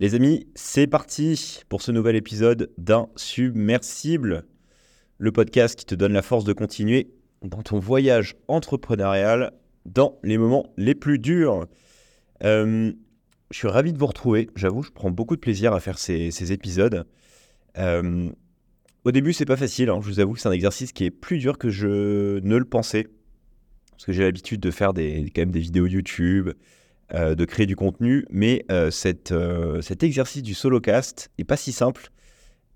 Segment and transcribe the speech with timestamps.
[0.00, 4.44] Les amis, c'est parti pour ce nouvel épisode d'un Submersible,
[5.18, 9.52] le podcast qui te donne la force de continuer dans ton voyage entrepreneurial
[9.86, 11.68] dans les moments les plus durs.
[12.42, 12.92] Euh,
[13.52, 16.52] je suis ravi de vous retrouver, j'avoue, je prends beaucoup de plaisir à faire ces,
[16.52, 17.06] épisodes.
[17.78, 18.30] Euh,
[19.04, 20.00] au début, c'est pas facile, hein.
[20.02, 22.64] je vous avoue que c'est un exercice qui est plus dur que je ne le
[22.64, 23.06] pensais,
[23.92, 26.50] parce que j'ai l'habitude de faire des, quand même des vidéos YouTube,
[27.12, 28.90] euh, de créer du contenu, mais euh,
[29.30, 32.08] euh, cet exercice du solocast n'est pas si simple.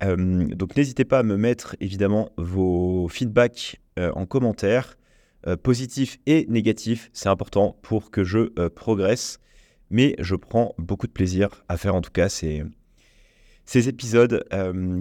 [0.03, 4.97] donc n'hésitez pas à me mettre évidemment vos feedbacks en commentaire,
[5.63, 9.41] positifs et négatifs, c'est important pour que je progresse.
[9.91, 12.63] Mais je prends beaucoup de plaisir à faire en tout cas ces,
[13.75, 14.45] épisodes.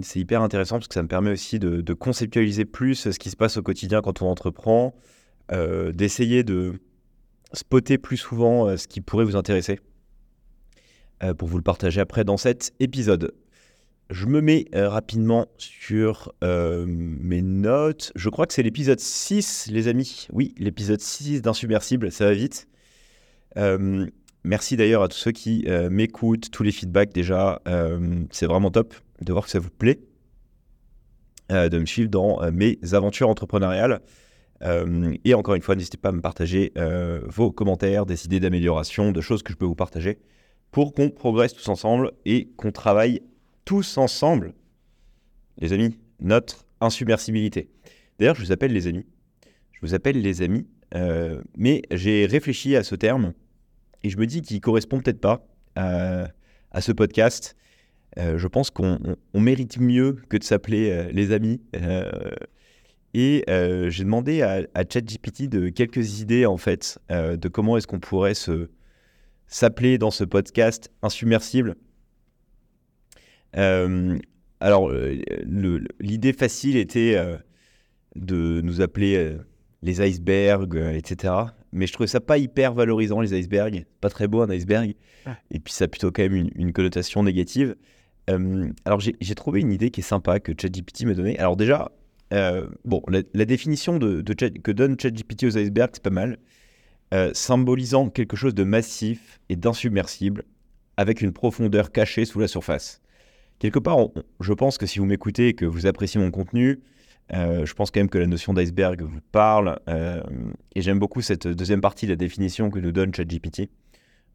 [0.02, 3.36] c'est hyper intéressant parce que ça me permet aussi de, conceptualiser plus ce qui se
[3.36, 4.96] passe au quotidien quand on entreprend,
[5.92, 6.80] d'essayer de
[7.52, 9.80] spotter plus souvent euh, ce qui pourrait vous intéresser
[11.22, 13.32] euh, pour vous le partager après dans cet épisode.
[14.10, 18.12] Je me mets euh, rapidement sur mes notes.
[18.14, 20.28] Je crois que c'est l'épisode 6, les amis.
[20.32, 22.68] Oui, l'épisode 6 d'Insubmersible, ça va vite.
[24.44, 27.60] merci d'ailleurs à tous ceux qui m'écoutent, tous les feedbacks déjà.
[28.30, 30.00] c'est vraiment top de voir que ça vous plaît,
[31.50, 34.00] de me suivre dans mes aventures entrepreneuriales.
[34.62, 38.40] Euh, et encore une fois, n'hésitez pas à me partager euh, vos commentaires, des idées
[38.40, 40.18] d'amélioration, de choses que je peux vous partager
[40.70, 43.22] pour qu'on progresse tous ensemble et qu'on travaille
[43.64, 44.54] tous ensemble,
[45.58, 47.70] les amis, notre insubmersibilité.
[48.18, 49.06] D'ailleurs, je vous appelle les amis.
[49.72, 53.32] Je vous appelle les amis, euh, mais j'ai réfléchi à ce terme
[54.02, 56.28] et je me dis qu'il correspond peut-être pas à,
[56.72, 57.56] à, ce podcast.
[58.16, 61.60] je pense qu'on mérite mieux que de s'appeler les amis.
[63.14, 67.86] Et euh, j'ai demandé à, ChatGPT de quelques idées en fait euh, de comment est-ce
[67.86, 68.68] qu'on pourrait se
[69.46, 71.76] s'appeler dans ce podcast insubmersible.
[73.56, 74.18] Euh,
[74.60, 74.92] alors
[76.00, 77.16] l'idée facile était
[78.14, 79.38] de nous appeler
[79.82, 81.32] les icebergs, etc.
[81.72, 84.94] Mais je trouvais ça pas hyper valorisant les icebergs, pas très beau un iceberg.
[85.50, 87.74] Et puis ça a plutôt quand même une, une connotation négative.
[88.26, 91.38] alors j'ai trouvé une idée qui est sympa que ChatGPT m'a donnée.
[91.38, 91.90] Alors déjà,
[92.32, 96.38] euh, bon, la, définition que donne ChatGPT aux icebergs, c'est pas mal.
[97.14, 100.44] Euh, symbolisant quelque chose de massif et d'insubmersible,
[100.96, 103.00] avec une profondeur cachée sous la surface.
[103.58, 103.98] Quelque part,
[104.40, 106.80] je pense que si vous m'écoutez et que vous appréciez mon contenu,
[107.32, 109.78] euh, je pense quand même que la notion d'iceberg vous parle.
[110.74, 113.70] et j'aime beaucoup cette deuxième partie de la définition que nous donne ChatGPT,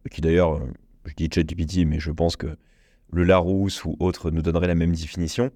[0.09, 0.59] qui d'ailleurs,
[1.05, 2.57] je dis ChatGPT, mais je pense que
[3.11, 5.51] le Larousse ou autre nous donnerait la même définition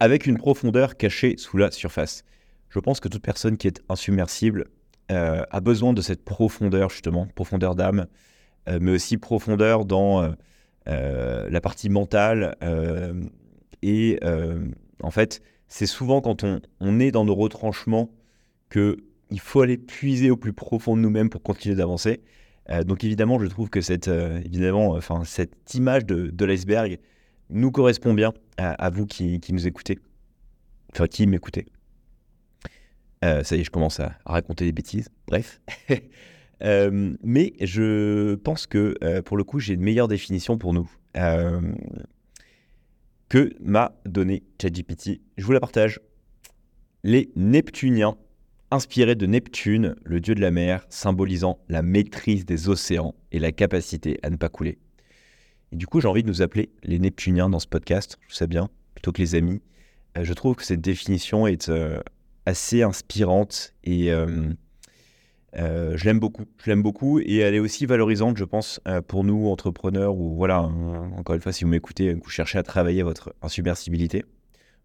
[0.00, 2.24] avec une profondeur cachée sous la surface.
[2.68, 4.66] Je pense que toute personne qui est insubmersible
[5.10, 8.06] euh, a besoin de cette profondeur, justement, profondeur d'âme,
[8.68, 10.34] euh, mais aussi profondeur dans
[10.88, 12.56] euh, la partie mentale.
[13.82, 14.18] et
[15.02, 16.44] en fait, c'est souvent quand
[16.80, 18.10] on, est dans nos retranchements
[18.70, 22.20] qu'il faut aller puiser au plus profond de nous-mêmes pour continuer d'avancer.
[22.84, 26.98] donc évidemment, je trouve que cette, évidemment, enfin, cette image de l'iceberg
[27.50, 29.98] nous correspond bien à, vous qui, nous écoutez,
[30.92, 31.66] enfin qui m'écoutez.
[33.24, 35.08] Euh, ça y est, je commence à, raconter des bêtises.
[35.26, 35.60] Bref.
[36.62, 40.90] Euh, mais je pense que euh, pour le coup, j'ai une meilleure définition pour nous
[43.28, 45.20] que m'a donné ChatGPT.
[45.36, 46.00] Je vous la partage.
[47.04, 48.16] Les Neptuniens,
[48.70, 53.52] inspirés de Neptune, le dieu de la mer, symbolisant la maîtrise des océans et la
[53.52, 54.78] capacité à ne pas couler.
[55.76, 58.70] Du coup, j'ai envie de nous appeler les Neptuniens dans ce podcast, je sais bien,
[58.94, 59.60] plutôt que les amis.
[60.16, 62.00] Euh, je trouve que cette définition est euh,
[62.46, 64.54] assez inspirante et euh,
[65.52, 66.46] je l'aime beaucoup.
[66.64, 70.62] Je l'aime beaucoup et elle est aussi valorisante, je pense, pour nous, entrepreneurs, ou voilà,
[70.62, 74.24] encore une fois, si vous m'écoutez, vous cherchez à travailler votre insubmersibilité,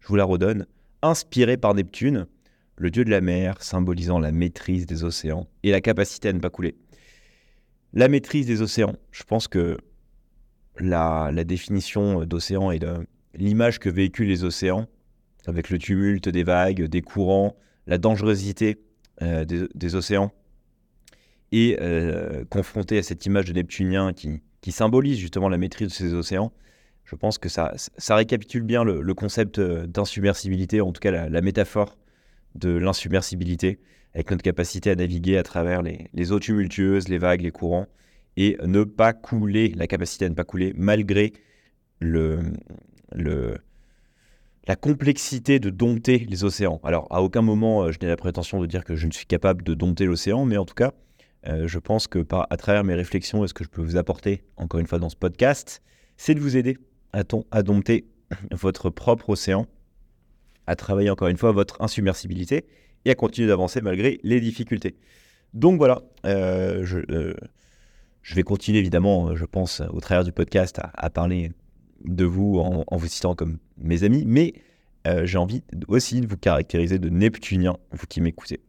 [0.00, 0.66] je vous la redonne.
[1.00, 2.26] Inspiré par Neptune,
[2.76, 6.38] le dieu de la mer, symbolisant la maîtrise des océans et la capacité à ne
[6.38, 6.76] pas couler.
[7.94, 9.78] La maîtrise des océans, je pense que
[10.78, 14.86] la, définition d'océan et de l'image que véhiculent les océans,
[15.46, 18.80] avec le tumulte des vagues, des courants, la dangerosité
[19.22, 20.32] euh, des, océans,
[21.50, 24.40] et euh, confronté à cette image de Neptunien qui,
[24.70, 26.52] symbolise justement la maîtrise de ces océans,
[27.04, 31.98] je pense que ça, ça récapitule bien le, concept d'insubmersibilité, en tout cas la, métaphore
[32.54, 33.80] de l'insubmersibilité,
[34.14, 37.88] avec notre capacité à naviguer à travers les eaux tumultueuses, les vagues, les courants,
[38.36, 41.32] et ne pas couler, la capacité à ne pas couler, malgré
[42.00, 42.40] le,
[44.66, 46.80] la complexité de dompter les océans.
[46.82, 49.26] Alors, à aucun moment, euh, je n'ai la prétention de dire que je ne suis
[49.26, 50.92] capable de dompter l'océan, mais en tout cas,
[51.44, 54.44] je pense que par, à travers mes réflexions et ce que je peux vous apporter,
[54.56, 55.82] encore une fois, dans ce podcast,
[56.16, 56.78] c'est de vous aider
[57.12, 58.06] à, à dompter
[58.52, 59.66] votre propre océan,
[60.66, 62.64] à travailler encore une fois votre insubmersibilité
[63.04, 64.96] et à continuer d'avancer malgré les difficultés.
[65.54, 67.34] Donc voilà, euh, euh,
[68.22, 71.52] je, vais continuer évidemment, je pense, au travers du podcast à, parler
[72.04, 74.54] de vous en, vous citant comme mes amis, mais
[75.06, 78.60] euh, j'ai envie aussi de vous caractériser de Neptunien, vous qui m'écoutez.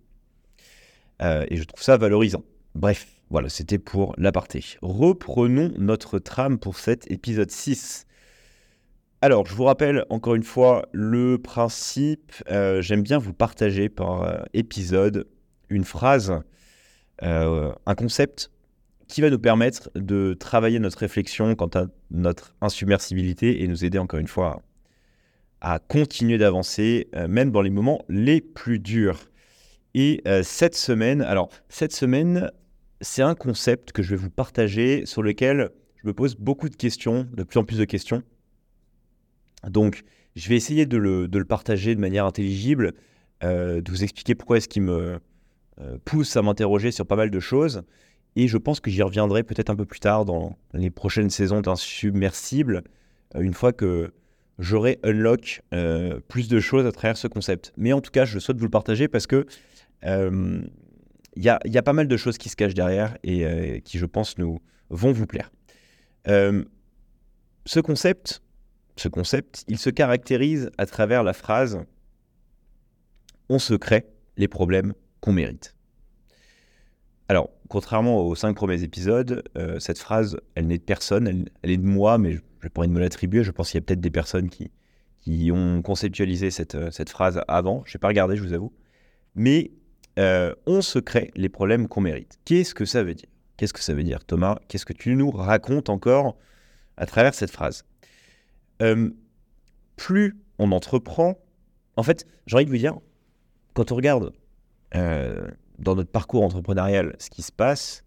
[1.22, 2.44] et je trouve ça valorisant.
[2.76, 4.64] Bref, voilà, c'était pour l'aparté.
[4.82, 8.06] Reprenons notre trame pour cet épisode 6.
[9.24, 12.34] Alors, je vous rappelle encore une fois le principe.
[12.52, 15.28] Euh, j'aime bien vous partager par euh, épisode
[15.70, 16.42] une phrase,
[17.24, 18.52] euh, un concept
[19.08, 23.98] qui va nous permettre de travailler notre réflexion quant à notre insubmersibilité et nous aider
[23.98, 24.62] encore une fois
[25.62, 29.30] à, continuer d'avancer, même dans les moments les plus durs.
[29.94, 32.52] Et cette semaine, alors cette semaine,
[33.00, 36.76] c'est un concept que je vais vous partager sur lequel je me pose beaucoup de
[36.76, 38.24] questions, de plus en plus de questions
[39.70, 40.04] donc,
[40.36, 42.94] je vais essayer de le, partager de manière intelligible,
[43.44, 45.20] euh, de vous expliquer pourquoi est-ce qu'il me
[45.80, 47.84] euh, pousse à m'interroger sur pas mal de choses.
[48.35, 51.62] Et je pense que j'y reviendrai peut-être un peu plus tard dans les prochaines saisons
[51.62, 52.83] d'Insubmersible,
[53.35, 54.12] euh, une fois que
[54.59, 55.62] j'aurai unlock
[56.27, 57.74] plus de choses à travers ce concept.
[57.75, 59.45] Mais en tout cas, je souhaite vous le partager parce que
[60.06, 63.97] il y a, y, a, pas mal de choses qui se cachent derrière et qui,
[63.97, 64.59] je pense, nous
[64.89, 65.51] vont vous plaire.
[66.27, 68.44] ce concept,
[68.95, 71.80] ce concept, il se caractérise à travers la phrase
[73.50, 74.06] On se crée
[74.38, 75.75] les problèmes qu'on mérite.
[77.33, 81.77] Alors, contrairement aux cinq premiers épisodes, euh, cette phrase, elle n'est de personne, elle, est
[81.77, 83.44] de moi, mais je, je pourrais me l'attribuer.
[83.44, 84.69] Je pense qu'il y a peut-être des personnes qui,
[85.51, 87.81] ont conceptualisé cette, euh, cette phrase avant.
[87.88, 88.71] Je n'ai pas regardé, je vous avoue.
[89.33, 89.71] Mais
[90.19, 92.38] euh, on se crée les problèmes qu'on mérite.
[92.45, 93.30] Qu'est-ce que ça veut dire?
[93.57, 94.59] Qu'est-ce que ça veut dire, Thomas?
[94.68, 96.38] Qu'est-ce que tu nous racontes encore
[96.97, 97.83] à travers cette phrase?
[99.95, 101.39] Plus on entreprend,
[101.95, 103.00] en fait, j'ai envie de vous dire,
[103.74, 104.33] quand on regarde
[105.80, 108.04] dans notre parcours entrepreneurial ce qui se passe,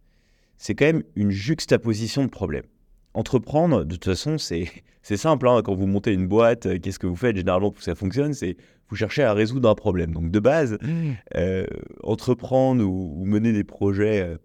[0.56, 2.66] c'est quand même une juxtaposition de problèmes.
[3.14, 5.48] Entreprendre, de toute façon, c'est simple.
[5.48, 5.62] Hein.
[5.64, 7.36] quand vous montez une boîte, euh, qu'est-ce que vous faites?
[7.36, 8.56] Généralement, pour que ça fonctionne, c'est
[8.88, 10.12] vous cherchez à résoudre un problème.
[10.12, 11.64] Donc, de base, mmh.
[12.04, 14.36] entreprendre ou, mener des projets,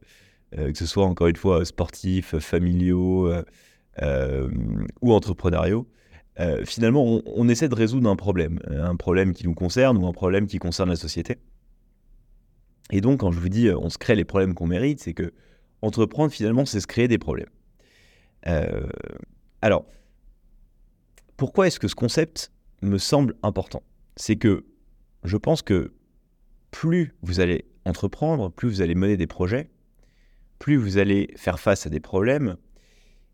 [0.52, 3.32] que ce soit encore une fois sportifs, familiaux
[5.02, 5.88] ou entrepreneuriaux,
[6.40, 10.08] euh, finalement, on, essaie de résoudre un problème, euh, un problème qui nous concerne ou
[10.08, 11.38] un problème qui concerne la société.
[12.92, 15.14] Et donc, quand je vous dis euh, on se crée les problèmes qu'on mérite, c'est
[15.14, 15.34] que
[15.82, 17.50] entreprendre, finalement, c'est se créer des problèmes.
[19.62, 19.86] alors,
[21.38, 22.52] pourquoi est-ce que ce concept
[22.84, 23.82] me semble important?
[24.16, 24.66] C'est que
[25.24, 25.94] je pense que
[26.72, 29.70] plus vous allez entreprendre, plus vous allez mener des projets,
[30.60, 32.56] plus vous allez faire face à des problèmes.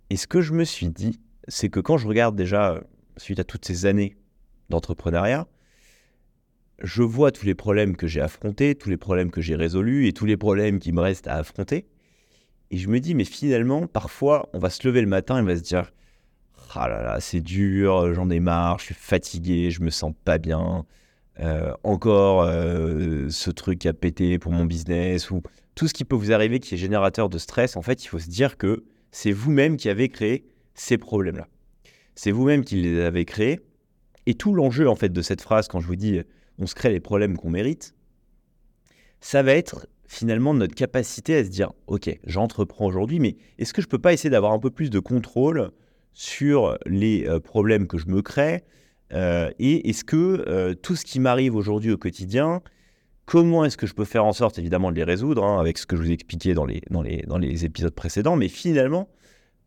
[0.10, 2.82] Et ce que je me suis dit, c'est que quand je regarde déjà, euh,
[3.18, 4.18] suite à toutes ces années
[4.70, 5.48] d'entrepreneuriat,
[6.84, 10.14] je vois tous les problèmes que j'ai affrontés, tous les problèmes que j'ai résolus et
[10.14, 11.88] tous les problèmes qui me restent à affronter.
[12.70, 15.46] Et je me dis, mais finalement, parfois, on va se lever le matin et on
[15.46, 15.92] va se dire
[16.76, 20.38] Ah là là, c'est dur, j'en ai marre, je suis fatigué, je me sens pas
[20.38, 20.86] bien.
[21.40, 25.44] Euh, encore euh, ce truc a pété pour mon business ou
[25.76, 27.78] tout ce qui peut vous arriver qui est générateur de stress.
[27.78, 31.48] En fait, il faut se dire que c'est vous-même qui avez créé ces problèmes-là.
[32.16, 33.62] C'est vous-même qui les avez créés.
[34.26, 36.22] Et tout l'enjeu en fait de cette phrase, quand je vous dis
[36.60, 37.96] on se crée les problèmes qu'on mérite,
[39.20, 43.82] ça va être finalement notre capacité à se dire ok, j'entreprends aujourd'hui, mais est-ce que
[43.82, 45.72] je peux pas essayer d'avoir un peu plus de contrôle
[46.14, 48.64] sur les euh, problèmes que je me crée
[49.14, 52.62] euh, et est-ce que euh, tout ce qui m'arrive aujourd'hui au quotidien,
[53.26, 55.86] comment est-ce que je peux faire en sorte évidemment de les résoudre hein, avec ce
[55.86, 59.10] que je vous ai expliqué dans les, dans les, dans les épisodes précédents, mais finalement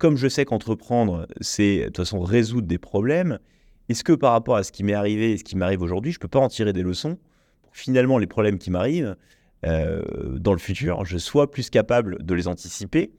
[0.00, 3.38] comme je sais qu'entreprendre, c'est de toute façon résoudre des problèmes,
[3.90, 6.18] est-ce que par rapport à ce qui m'est arrivé et ce qui m'arrive aujourd'hui, je
[6.18, 7.18] ne peux pas en tirer des leçons
[7.62, 9.16] pour finalement les problèmes qui m'arrivent
[9.66, 10.02] euh,
[10.38, 13.10] dans le futur, je sois plus capable de les anticiper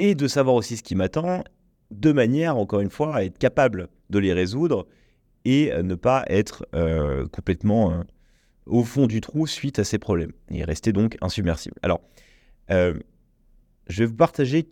[0.00, 1.44] et de savoir aussi ce qui m'attend,
[1.92, 4.88] de manière, encore une fois, à être capable de les résoudre
[5.44, 8.02] et ne pas être euh, complètement euh,
[8.66, 11.76] au fond du trou suite à ces problèmes et rester donc insubmersible.
[11.82, 12.00] Alors,
[12.68, 12.94] je
[13.88, 14.66] vais vous partager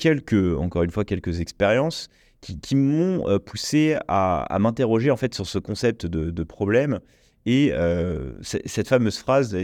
[0.58, 2.08] encore une fois, quelques expériences
[2.40, 7.00] qui, m'ont euh, poussé à, m'interroger en fait sur ce concept de, problème
[7.46, 9.56] et euh, cette fameuse phrase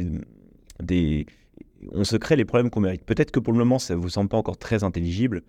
[0.83, 1.27] des,
[1.93, 3.05] on se crée les problèmes qu'on mérite.
[3.05, 5.43] Peut-être que pour le moment ça vous semble pas encore très intelligible,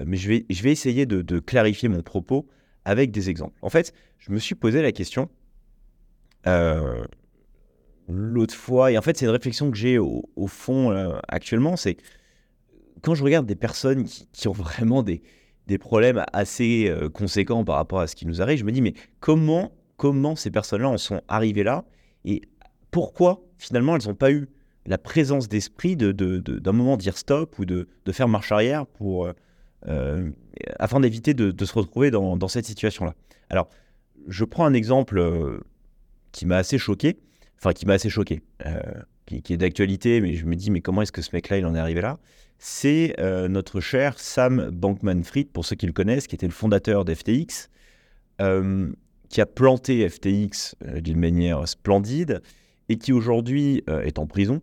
[0.00, 2.46] euh, mais je vais, je vais essayer de, clarifier mon propos
[2.84, 3.56] avec des exemples.
[3.62, 5.28] En fait, je me suis posé la question
[8.10, 10.90] l'autre fois, et en fait c'est une réflexion que j'ai au, fond
[11.28, 11.98] actuellement, c'est
[13.02, 15.20] quand je regarde des personnes qui, ont vraiment des,
[15.68, 18.80] des problèmes assez euh, conséquents par rapport à ce qui nous arrive, je me dis,
[18.80, 21.84] mais comment, comment ces personnes-là en sont arrivées là
[22.24, 22.40] Et
[22.90, 24.48] pourquoi, finalement, elles n'ont pas eu
[24.86, 29.26] la présence d'esprit d'un de, moment dire stop ou de, de, faire marche arrière pour,
[29.26, 29.32] euh,
[29.86, 30.30] euh,
[30.78, 33.14] afin d'éviter de, se retrouver dans, dans cette situation-là?
[33.50, 33.68] Alors,
[34.26, 35.62] je prends un exemple
[36.32, 37.18] qui m'a assez choqué,
[37.58, 38.40] enfin qui m'a assez choqué,
[39.26, 41.66] qui, qui, est d'actualité, mais je me dis, mais comment est-ce que ce mec-là, il
[41.66, 42.18] en est arrivé là?
[42.58, 47.04] C'est euh, notre cher Sam Bankman-Fried, pour ceux qui le connaissent, qui était le fondateur
[47.04, 47.70] d'FTX,
[48.40, 48.92] euh,
[49.28, 52.42] qui a planté FTX euh, d'une manière splendide
[52.88, 54.62] et qui aujourd'hui est en prison,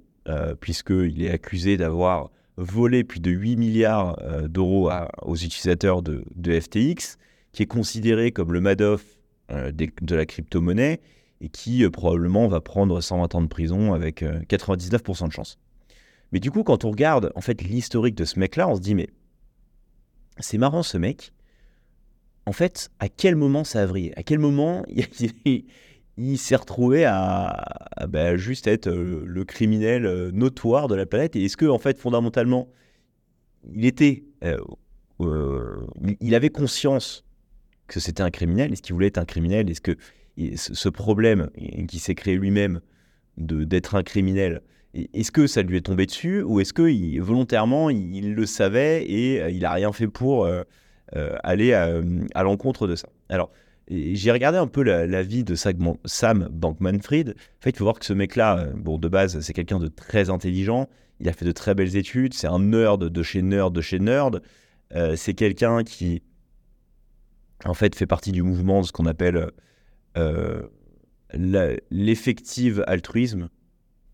[0.59, 4.17] puisqu'il est accusé d'avoir volé plus de 8 milliards
[4.49, 4.89] d'euros
[5.21, 6.23] aux utilisateurs de,
[6.59, 7.17] FTX,
[7.51, 9.05] qui est considéré comme le Madoff
[9.51, 11.01] de la crypto-monnaie
[11.39, 15.59] et qui probablement va prendre 120 ans de prison avec 99% de chance.
[16.32, 18.96] Mais du coup, quand on regarde en fait l'historique de ce mec-là, on se dit
[18.96, 19.10] mais
[20.39, 21.32] c'est marrant ce mec.
[22.46, 24.13] En fait, à quel moment ça a vrillé?
[24.17, 24.86] À quel moment
[26.17, 27.65] il, s'est retrouvé à,
[28.08, 31.36] bah, juste être euh, le criminel euh, notoire de la planète?
[31.36, 32.70] Et est-ce que en fait fondamentalement,
[33.74, 34.60] il était, euh,
[36.20, 37.25] il avait conscience
[37.88, 38.74] que c'était un criminel?
[38.74, 39.70] Est-ce qu'il voulait être un criminel?
[39.70, 39.98] Est-ce que
[40.55, 41.50] ce problème
[41.88, 42.82] qui s'est créé lui-même
[43.38, 44.62] d'être un criminel
[44.95, 49.41] est-ce que ça lui est tombé dessus ou est-ce que volontairement il, le savait et
[49.41, 50.63] euh, il n'a rien fait pour euh,
[51.15, 53.09] euh, aller à, l'encontre de ça?
[53.29, 53.51] Alors,
[53.89, 57.29] j'ai regardé un peu la, vie de Sam Bankman-Fried.
[57.29, 60.31] En fait, il faut voir que ce mec-là, bon, de base, c'est quelqu'un de très
[60.31, 60.87] intelligent.
[61.19, 62.33] Il a fait de très belles études.
[62.33, 64.41] C'est un nerd de chez nerd de chez nerd.
[65.15, 66.23] c'est quelqu'un qui,
[67.63, 69.51] en fait, fait partie du mouvement de ce qu'on appelle
[71.91, 73.49] l'effective altruisme,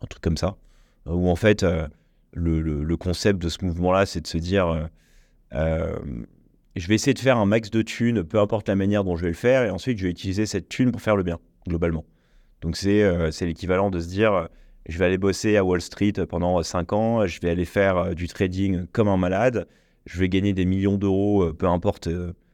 [0.01, 0.57] un truc comme ça
[1.05, 1.87] où en fait, euh,
[2.33, 4.83] le, concept de ce mouvement-là, c'est de se dire euh,
[5.53, 5.97] euh,
[6.75, 9.23] je vais essayer de faire un max de thunes, peu importe la manière dont je
[9.23, 12.05] vais le faire, et ensuite je vais utiliser cette thune pour faire le bien, globalement.
[12.61, 14.47] Donc c'est l'équivalent de se dire
[14.87, 18.27] je vais aller bosser à Wall Street pendant 5 ans, je vais aller faire du
[18.27, 19.67] trading comme un malade,
[20.05, 22.07] je vais gagner des millions d'euros, peu importe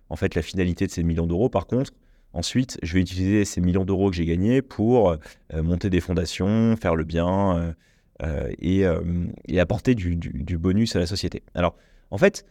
[0.09, 1.49] en fait la finalité de ces millions d'euros.
[1.49, 1.91] Par contre,
[2.31, 5.17] ensuite, je vais utiliser ces millions d'euros que j'ai gagnés pour
[5.53, 7.75] monter des fondations, faire le bien,
[8.23, 11.43] euh, euh, et, apporter du, bonus à la société.
[11.53, 11.75] Alors,
[12.11, 12.45] en fait,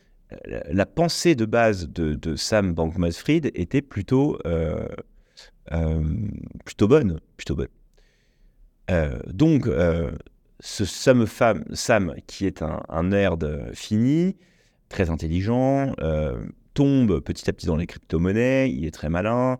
[0.71, 4.87] la pensée de base de, Sam Bankman-Fried était plutôt, euh,
[6.65, 7.21] plutôt bonne.
[7.37, 7.69] Plutôt bonne.
[9.33, 9.69] donc,
[10.61, 11.27] ce fameux
[11.73, 14.37] Sam, qui est un, nerd fini,
[14.89, 15.95] très intelligent,
[16.75, 19.59] tombe petit à petit dans les crypto-monnaies, il est très malin,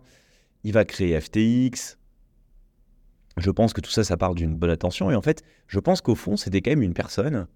[0.63, 1.97] il va créer FTX,
[3.37, 5.11] je pense que tout ça, ça part d'une bonne attention.
[5.11, 7.47] Et en fait, je pense qu'au fond, c'était quand même une personne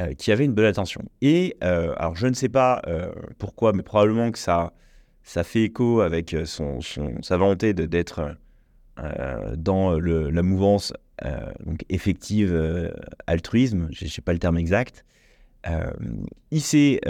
[0.00, 1.02] euh, qui avait une bonne attention.
[1.20, 4.72] Et euh, alors, je ne sais pas euh, pourquoi, mais probablement que ça,
[5.22, 8.36] ça fait écho avec son, sa volonté d'être
[9.56, 10.92] dans la mouvance
[11.64, 12.92] donc effective
[13.26, 15.04] altruisme, je ne sais pas le terme exact.
[16.50, 17.00] il s'est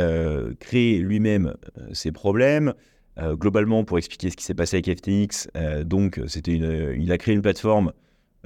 [0.59, 1.55] créé lui-même
[1.93, 2.75] ses problèmes.
[3.21, 7.19] Euh, globalement, pour expliquer ce qui s'est passé avec FTX, euh, donc c'était il a
[7.19, 7.93] créé une plateforme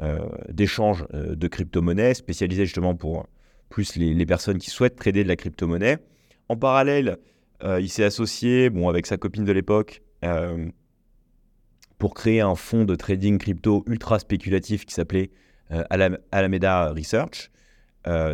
[0.02, 3.26] euh, d'échange de crypto-monnaies spécialisée justement pour
[3.69, 5.99] plus les, personnes qui souhaitent trader de la crypto-monnaie.
[6.49, 7.19] En parallèle,
[7.62, 10.02] il s'est associé bon, avec sa copine de l'époque
[11.99, 15.31] pour créer un fonds de trading crypto ultra spéculatif qui s'appelait
[16.31, 17.50] Alameda Research,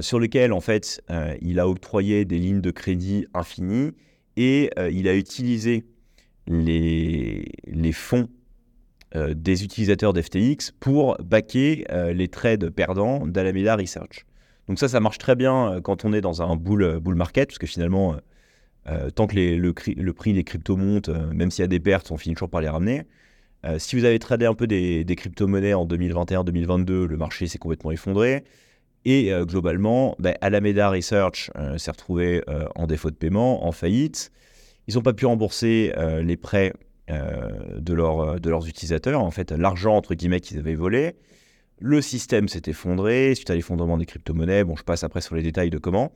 [0.00, 1.00] sur lequel en fait
[1.40, 3.92] il a octroyé des lignes de crédit infinies
[4.37, 5.85] et il a utilisé
[6.47, 8.28] les, fonds
[9.14, 14.26] euh, des utilisateurs d'FTX pour backer euh, les trades perdants d'Alameda Research.
[14.68, 17.49] Donc ça, ça marche très bien euh, quand on est dans un bull, bull market,
[17.49, 18.16] parce que finalement,
[19.14, 22.35] tant que le, prix des cryptos monte, même s'il y a des pertes, on finit
[22.35, 23.02] toujours par les ramener.
[23.78, 27.92] si vous avez tradé un peu des, des crypto-monnaies en 2021-2022, le marché s'est complètement
[27.92, 28.42] effondré.
[29.04, 32.42] Et globalement, ben, Alameda Research s'est retrouvé
[32.75, 34.32] en défaut de paiement, en faillite.
[34.90, 36.73] Ils n'ont pas pu rembourser euh, les prêts
[37.11, 41.14] euh, de, leur, de leurs utilisateurs, en fait, l'argent entre guillemets qu'ils avaient volé.
[41.78, 44.64] Le système s'est effondré suite à l'effondrement des crypto-monnaies.
[44.64, 46.11] Bon, je passe après sur les détails de comment.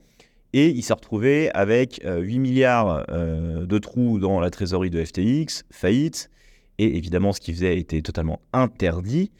[0.51, 5.63] Et il s'est retrouvé avec 8 euh, milliards de trous dans la trésorerie de FTX,
[5.71, 6.29] faillite.
[6.77, 9.31] Et évidemment, ce qu'il faisait était totalement interdit,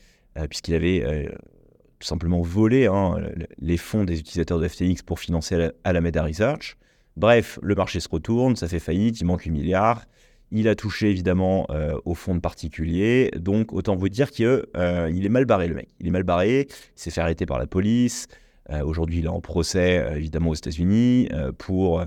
[0.50, 1.30] puisqu'il avait
[2.00, 3.18] tout simplement volé hein,
[3.60, 6.78] les fonds des utilisateurs de FTX pour financer Alameda Research.
[7.18, 10.06] Bref, le marché se retourne, ça fait faillite, il manque 8 milliards.
[10.52, 13.32] Il a touché évidemment euh, au fonds de particuliers.
[13.38, 15.90] Donc autant vous dire qu'il euh, est mal barré le mec.
[16.00, 18.28] Il est mal barré, il s'est fait arrêter par la police.
[18.84, 21.30] Aujourd'hui, il est en procès, évidemment, aux États-Unis
[21.60, 22.04] pour.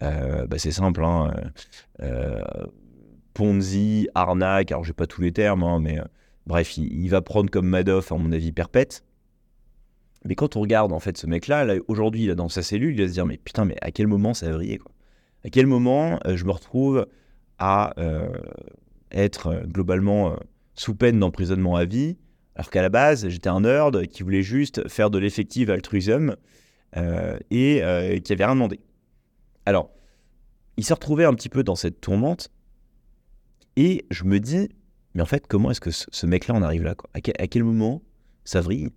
[0.00, 1.30] Bah, c'est simple, hein,
[3.34, 5.98] Ponzi, arnaque, alors j'ai pas tous les termes, hein, mais
[6.46, 9.04] bref, il, va prendre comme Madoff, à mon avis, perpète.
[10.24, 13.00] Mais quand on regarde en fait ce mec-là, -là, aujourd'hui, est dans sa cellule, il
[13.00, 14.92] va se dire mais putain, mais à quel moment ça a vrillé quoi?
[15.44, 17.06] À quel moment je me retrouve
[17.58, 17.94] à
[19.12, 20.36] être globalement
[20.74, 22.16] sous peine d'emprisonnement à vie
[22.58, 26.34] alors qu'à la base, j'étais un nerd qui voulait juste faire de l'effective altruisme
[26.96, 28.80] euh, et euh, qui avait rien demandé.
[29.64, 29.92] Alors,
[30.76, 32.50] il s'est retrouvé un petit peu dans cette tourmente
[33.76, 34.68] et je me dis,
[35.14, 38.02] mais en fait, comment est-ce que ce, mec-là en arrive là à, quel, moment
[38.44, 38.88] ça vrille?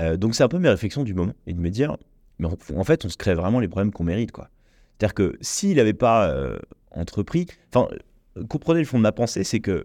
[0.00, 1.96] Euh, Donc, c'est un peu mes réflexions du moment et de me dire,
[2.38, 4.32] mais en, fait, on se crée vraiment les problèmes qu'on mérite.
[4.32, 4.48] quoi.
[4.98, 6.34] C'est-à-dire que s'il n'avait pas
[6.90, 7.88] entrepris, enfin,
[8.48, 9.84] comprenez le fond de ma pensée, c'est que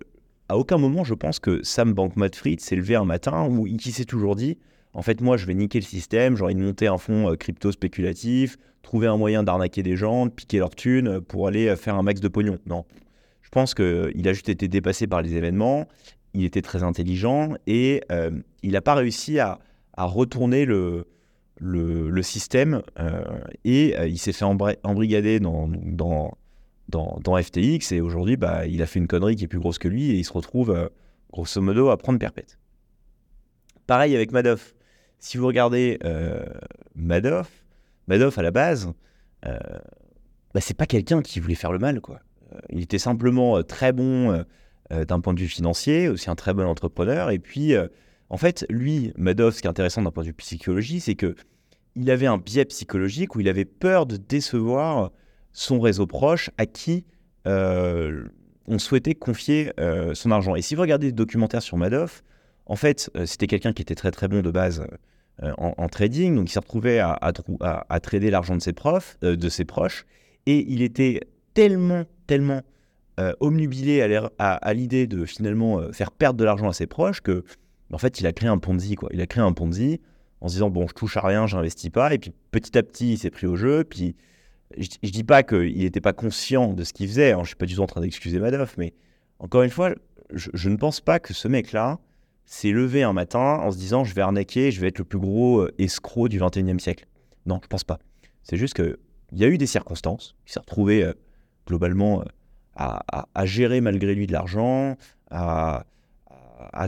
[0.50, 4.06] à aucun moment, je pense que Sam Bankman-Fried s'est levé un matin où il s'est
[4.06, 4.58] toujours dit
[4.94, 7.36] en fait, moi, je vais niquer le système, j'ai envie de monter un fonds euh,
[7.36, 11.68] crypto spéculatif, trouver un moyen d'arnaquer des gens, de piquer leur thunes euh, pour aller
[11.68, 12.60] euh, faire un max de pognon.
[12.68, 12.86] Non.
[13.42, 15.88] Je pense qu'il a juste été dépassé par les événements,
[16.34, 18.02] il était très intelligent et
[18.64, 19.60] il n'a pas réussi à,
[19.98, 21.08] retourner le,
[21.58, 22.82] le, système
[23.64, 26.36] et il s'est fait embrigader dans, dans,
[26.90, 29.88] dans, FTX et aujourd'hui, bah, il a fait une connerie qui est plus grosse que
[29.88, 30.88] lui et il se retrouve euh,
[31.32, 32.60] grosso modo à prendre perpète.
[33.88, 34.74] Pareil avec Madoff.
[35.20, 36.46] Si vous regardez euh,
[36.96, 37.64] Madoff,
[38.08, 38.92] Madoff à la base,
[39.46, 39.58] euh,
[40.54, 42.02] bah, c'est pas quelqu'un qui voulait faire le mal.
[42.02, 42.20] quoi.
[42.70, 44.44] Il était simplement très bon
[44.92, 47.32] d'un point de vue financier, aussi un très bon entrepreneur.
[47.32, 47.74] Et puis,
[48.30, 51.36] en fait, lui, Madoff, ce qui est intéressant d'un point de vue psychologie, c'est que
[51.96, 55.12] il avait un biais psychologique où il avait peur de décevoir
[55.52, 57.06] son réseau proche à qui
[57.48, 58.26] euh,
[58.68, 60.56] on souhaitait confier euh, son argent.
[60.56, 62.24] Et si vous regardez des documentaires sur Madoff,
[62.66, 64.86] en fait, euh, c'était quelqu'un qui était très très bon de base
[65.58, 68.72] en, trading, donc il s'est retrouvé à, trader l'argent de ses
[69.24, 70.06] de ses proches,
[70.46, 71.22] et il était
[71.56, 72.62] tellement, tellement
[73.40, 74.04] omnubilé
[74.38, 77.44] à, l'idée de finalement faire perdre de l'argent à ses proches que,
[77.92, 79.10] en fait, il a créé un Ponzi, quoi.
[79.14, 80.02] Il a créé un Ponzi
[80.42, 83.14] en se disant bon, je touche à rien, j'investis pas, et puis petit à petit,
[83.14, 84.16] il s'est pris au jeu, puis
[84.78, 87.56] je, ne dis pas qu'il n'était pas conscient de ce qu'il faisait, hein, je suis
[87.56, 88.94] pas du tout en train d'excuser Madoff, mais
[89.40, 89.94] encore une fois,
[90.32, 92.00] je, ne pense pas que ce mec-là
[92.46, 95.20] s'est levé un matin en se disant je vais arnaquer, je vais être le plus
[95.20, 97.06] gros euh, escroc du 21e siècle.
[97.46, 98.00] Non, je pense pas.
[98.44, 98.98] C'est juste qu'il
[99.32, 101.14] y a eu des circonstances, il s'est retrouvé euh,
[101.68, 102.26] globalement euh,
[102.76, 104.98] à, gérer malgré lui de l'argent,
[105.30, 105.86] à,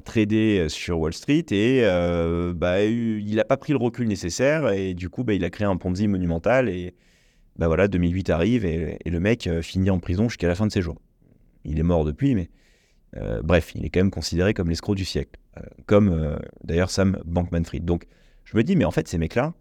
[0.03, 1.83] trader sur Wall Street et
[2.55, 5.67] bah, il n'a pas pris le recul nécessaire et du coup bah, il a créé
[5.67, 6.93] un Ponzi monumental et,
[7.57, 10.71] bah voilà, 2008 arrive et, le mec euh, finit en prison jusqu'à la fin de
[10.71, 10.97] ses jours.
[11.63, 12.49] Il est mort depuis, mais
[13.17, 17.17] euh, bref, il est quand même considéré comme l'escroc du siècle, euh, comme d'ailleurs Sam
[17.25, 17.85] Bankman-Fried.
[17.85, 18.07] Donc
[18.43, 19.53] je me dis, mais en fait, ces mecs-là,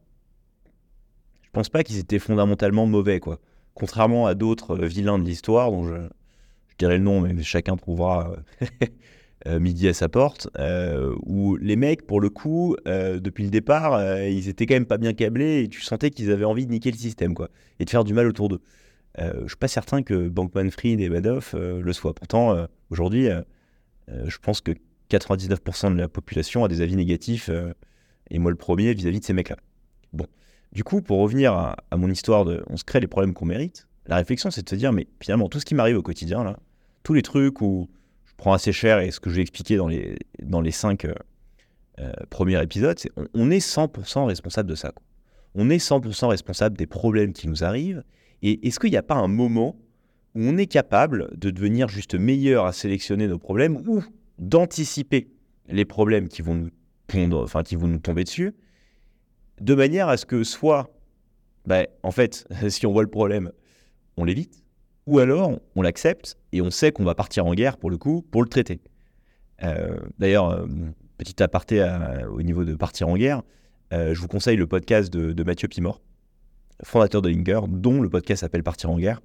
[1.43, 3.39] je pense pas qu'ils étaient fondamentalement mauvais, quoi.
[3.75, 5.95] Contrairement à d'autres vilains de l'histoire, dont je,
[6.69, 8.37] je, dirais le nom, mais chacun trouvera
[9.47, 13.51] Euh, midi à sa porte, euh, où les mecs, pour le coup, euh, depuis le
[13.51, 16.71] départ, ils étaient quand même pas bien câblés et tu sentais qu'ils avaient envie de
[16.71, 18.63] niquer le système, quoi, et de faire du mal autour d'eux.
[19.19, 22.15] je suis pas certain que Bankman Fried et Madoff le soient.
[22.15, 22.57] Pourtant,
[22.89, 23.29] aujourd'hui,
[24.09, 24.73] je pense que
[25.11, 27.51] 99% de la population a des avis négatifs,
[28.31, 29.57] et moi le premier, vis-à-vis de ces mecs-là.
[30.15, 30.27] Bon.
[30.73, 33.45] Du coup, pour revenir à, à, mon histoire de on se crée les problèmes qu'on
[33.45, 36.43] mérite, la réflexion, c'est de se dire, mais finalement, tout ce qui m'arrive au quotidien,
[36.45, 36.59] là,
[37.03, 37.91] tous les trucs où
[38.45, 41.15] prend assez cher et ce que j'ai expliqué dans les, dans les cinq euh,
[41.99, 44.93] euh, premiers épisodes, c'est on, est 100% responsable de ça.
[45.55, 48.05] On est 100% responsable des problèmes qui nous arrivent.
[48.43, 49.77] Et est-ce qu'il n'y a pas un moment
[50.35, 54.05] où on est capable de devenir juste meilleur à sélectionner nos problèmes ou
[54.39, 55.29] d'anticiper
[55.71, 56.71] les problèmes qui vont nous
[57.07, 58.53] pondre, enfin qui vont nous tomber dessus,
[59.59, 60.91] de manière à ce que soit,
[61.65, 63.53] ben, en fait, si on voit le problème,
[64.19, 64.63] on l'évite,
[65.07, 68.25] ou alors on l'accepte et on sait qu'on va partir en guerre pour le coup
[68.31, 68.81] pour le traiter.
[69.63, 70.67] Euh, d'ailleurs, euh,
[71.19, 71.85] petit aparté
[72.31, 73.43] au niveau de partir en guerre,
[73.93, 76.01] euh, je vous conseille le podcast de, Mathieu Pimor,
[76.85, 79.21] fondateur de Linger, dont le podcast s'appelle Partir en guerre,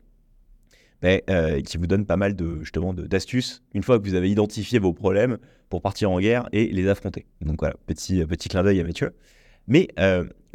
[1.04, 1.24] mais,
[1.65, 4.92] qui vous donne pas mal de justement d'astuces une fois que vous avez identifié vos
[4.92, 5.38] problèmes
[5.70, 7.26] pour partir en guerre et les affronter.
[7.42, 9.13] Donc voilà, petit petit clin d'œil à Mathieu.
[9.68, 9.88] Mais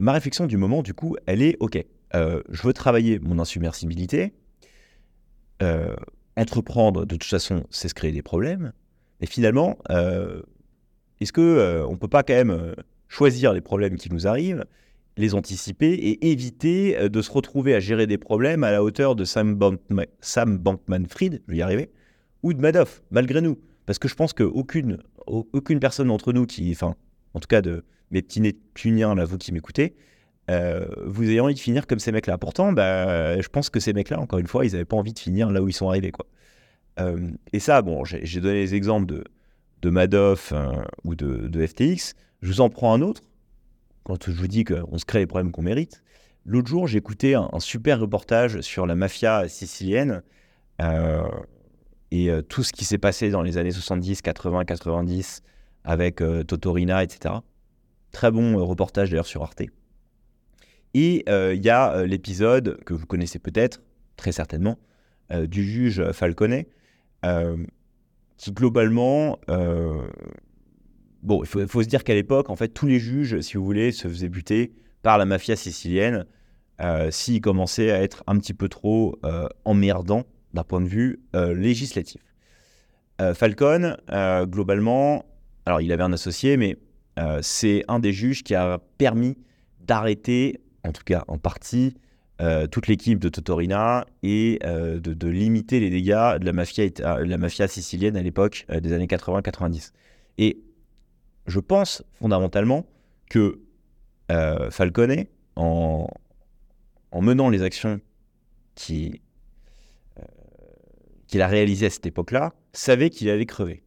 [0.01, 1.85] ma réflexion du moment, du coup, elle est ok.
[2.13, 4.35] je veux travailler mon insubmersibilité,
[5.63, 5.95] euh,
[6.37, 8.73] entreprendre, de toute façon, c'est se créer des problèmes.
[9.21, 10.43] Mais finalement, euh,
[11.21, 12.75] est-ce que euh, on peut pas quand même
[13.09, 14.65] choisir les problèmes qui nous arrivent,
[15.17, 19.25] les anticiper et éviter de se retrouver à gérer des problèmes à la hauteur de
[19.25, 21.91] Sam, Bankman-Fried, je vais y arriver,
[22.43, 26.71] ou de Madoff, malgré nous Parce que je pense qu'aucune aucune personne d'entre nous qui,
[26.73, 26.95] enfin,
[27.35, 29.95] en tout cas de mes petits Neptuniens, là, vous qui m'écoutez,
[30.51, 32.39] euh, vous ayez envie de finir comme ces mecs-là.
[32.39, 35.19] Pourtant, bah, je pense que ces mecs-là, encore une fois, ils n'avaient pas envie de
[35.19, 36.11] finir là où ils sont arrivés.
[36.11, 36.27] Quoi.
[37.01, 40.53] Euh, et ça, bon, j'ai donné les exemples de, Madoff
[41.05, 42.15] ou de, de, FTX.
[42.41, 43.23] Je vous en prends un autre.
[44.05, 46.03] Quand je vous dis qu'on se crée les problèmes qu'on mérite.
[46.47, 50.23] L'autre jour, j'ai écouté un, super reportage sur la mafia sicilienne
[52.11, 55.43] et tout ce qui s'est passé dans les années 70, 80, 90
[55.85, 57.37] avec Totorina, etc.
[58.13, 59.65] Très bon reportage d'ailleurs sur Arte.
[60.95, 63.83] Et il y a l'épisode que vous connaissez peut-être,
[64.17, 64.79] très certainement,
[65.33, 66.69] du juge Falconet,
[68.37, 69.39] qui globalement
[71.25, 73.91] bon, il faut, se dire qu'à l'époque, en fait, tous les juges, si vous voulez,
[73.91, 76.27] se faisaient buter par la mafia sicilienne
[76.81, 81.21] euh, s'il commençait à être un petit peu trop euh, emmerdant d'un point de vue
[81.35, 82.23] euh, législatif.
[83.35, 83.97] Falcon,
[84.43, 85.25] globalement,
[85.67, 86.77] alors il avait un associé, mais
[87.43, 89.39] c'est un des juges qui a permis
[89.79, 91.95] d'arrêter, en tout cas en partie,
[92.71, 98.17] toute l'équipe de Totorina et de, limiter les dégâts de la mafia, la mafia sicilienne
[98.17, 99.93] à l'époque des années 80-90.
[100.39, 100.61] Et
[101.47, 102.87] je pense fondamentalement
[103.31, 103.61] que
[104.71, 105.25] Falcone,
[105.57, 106.09] en,
[107.13, 108.01] en menant les actions
[108.91, 109.11] euh,
[111.27, 113.83] qu'il a réalisées à cette époque-là, savait qu'il allait crever.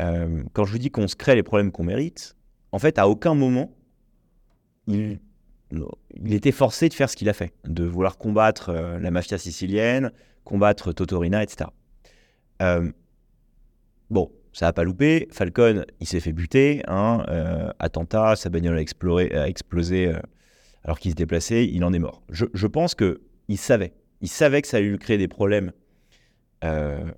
[0.00, 2.36] Euh, quand je vous dis qu'on se crée les problèmes qu'on mérite,
[2.72, 3.72] en fait, à aucun moment,
[4.88, 5.20] il,
[6.24, 10.12] était forcé de faire ce qu'il a fait, de vouloir combattre euh, la mafia sicilienne,
[10.44, 11.70] combattre Totorina, etc.
[14.10, 15.28] bon, ça n'a pas loupé.
[15.32, 16.82] Falcon, il s'est fait buter.
[16.86, 17.24] Hein,
[17.78, 20.14] attentat, sa bagnole a, explosé
[20.86, 22.22] alors qu'il se déplaçait, il en est mort.
[22.30, 23.92] Je, pense qu'il savait.
[24.20, 25.72] Il savait que ça allait lui créer des problèmes
[26.62, 27.10] euh,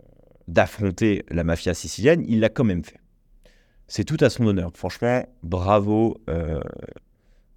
[0.49, 2.25] d'affronter la mafia sicilienne.
[2.27, 2.99] Il l'a quand même fait.
[3.87, 4.71] C'est tout à son honneur.
[4.75, 6.61] Franchement, bravo, euh,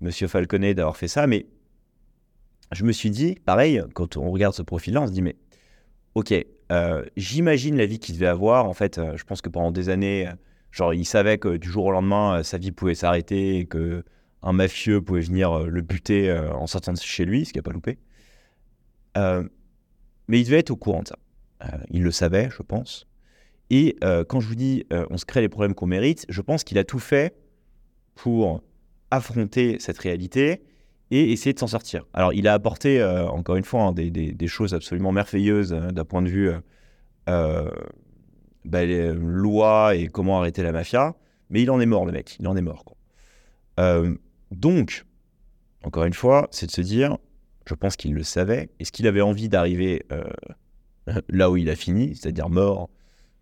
[0.01, 1.27] monsieur Falconet, d'avoir fait ça.
[1.27, 1.45] Mais
[2.71, 5.35] je me suis dit, pareil, quand on regarde ce profil-là, on se dit, mais
[6.15, 6.33] ok,
[6.71, 8.65] euh, j'imagine la vie qu'il devait avoir.
[8.65, 10.29] En fait, je pense que pendant des années,
[10.71, 14.03] genre, il savait que du jour au lendemain, sa vie pouvait s'arrêter et que
[14.43, 17.59] un mafieux pouvait venir euh, le buter euh, en sortant de chez lui, ce qui
[17.59, 17.99] n'a pas loupé.
[19.17, 19.47] Euh,
[20.27, 21.17] mais il devait être au courant de ça.
[21.89, 23.07] il le savait, je pense.
[23.69, 26.77] Et quand je vous dis on se crée les problèmes qu'on mérite, je pense qu'il
[26.77, 27.33] a tout fait
[28.15, 28.61] pour
[29.11, 30.61] affronter cette réalité
[31.11, 32.05] et essayer de s'en sortir.
[32.13, 36.29] Alors, il a apporté, encore une fois, hein, des, choses absolument merveilleuses d'un point de
[36.29, 36.51] vue
[37.27, 41.15] bah, les lois et comment arrêter la mafia,
[41.49, 42.37] mais il en est mort, le mec.
[42.39, 42.95] Il en est mort.
[44.51, 45.05] Donc,
[45.83, 47.17] encore une fois, c'est de se dire,
[47.65, 50.23] je pense qu'il le savait, est-ce qu'il avait envie d'arriver euh,
[51.29, 52.89] là où il a fini, c'est-à-dire mort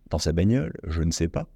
[0.09, 0.73] dans sa bagnole?
[0.85, 1.47] Je ne sais pas.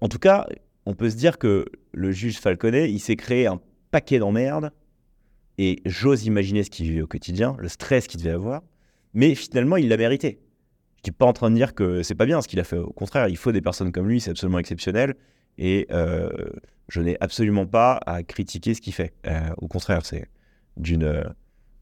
[0.00, 0.46] En tout cas,
[0.86, 4.72] on peut se dire que le juge Falconet, il s'est créé un paquet d'emmerdes,
[5.58, 8.62] et j'ose imaginer ce qu'il vivait au quotidien, le stress qu'il devait avoir,
[9.12, 10.40] mais finalement, il l'a mérité.
[10.96, 12.64] Je ne suis pas en train de dire que c'est pas bien ce qu'il a
[12.64, 12.78] fait.
[12.78, 15.16] Au contraire, il faut des personnes comme lui, c'est absolument exceptionnel.
[15.58, 16.30] Et euh,
[16.88, 19.14] je n'ai absolument pas à critiquer ce qu'il fait.
[19.26, 20.28] Euh, au contraire, c'est
[20.76, 21.24] d'une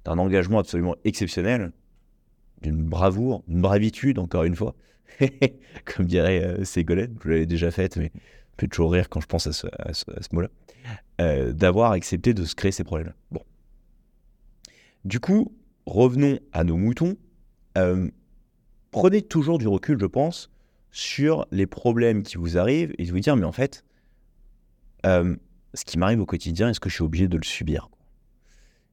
[0.05, 1.73] d'un engagement absolument exceptionnel,
[2.63, 4.75] d'une bravoure, d'une bravitude, encore une fois.
[5.85, 8.13] Comme dirait euh, Ségolène, je l'avais déjà faite, mais
[8.59, 9.67] je peux toujours rire quand je pense à ce,
[10.33, 10.49] mot-là,
[11.21, 13.13] euh, d'avoir accepté de se créer ces problèmes.
[13.31, 13.43] Bon.
[15.05, 15.55] Du coup,
[15.87, 17.17] revenons à nos moutons.
[18.91, 20.51] prenez toujours du recul, je pense,
[20.91, 23.85] sur les problèmes qui vous arrivent et de vous dire, mais en fait,
[25.07, 25.37] euh,
[25.75, 27.89] ce qui m'arrive au quotidien, est-ce que je suis obligé de le subir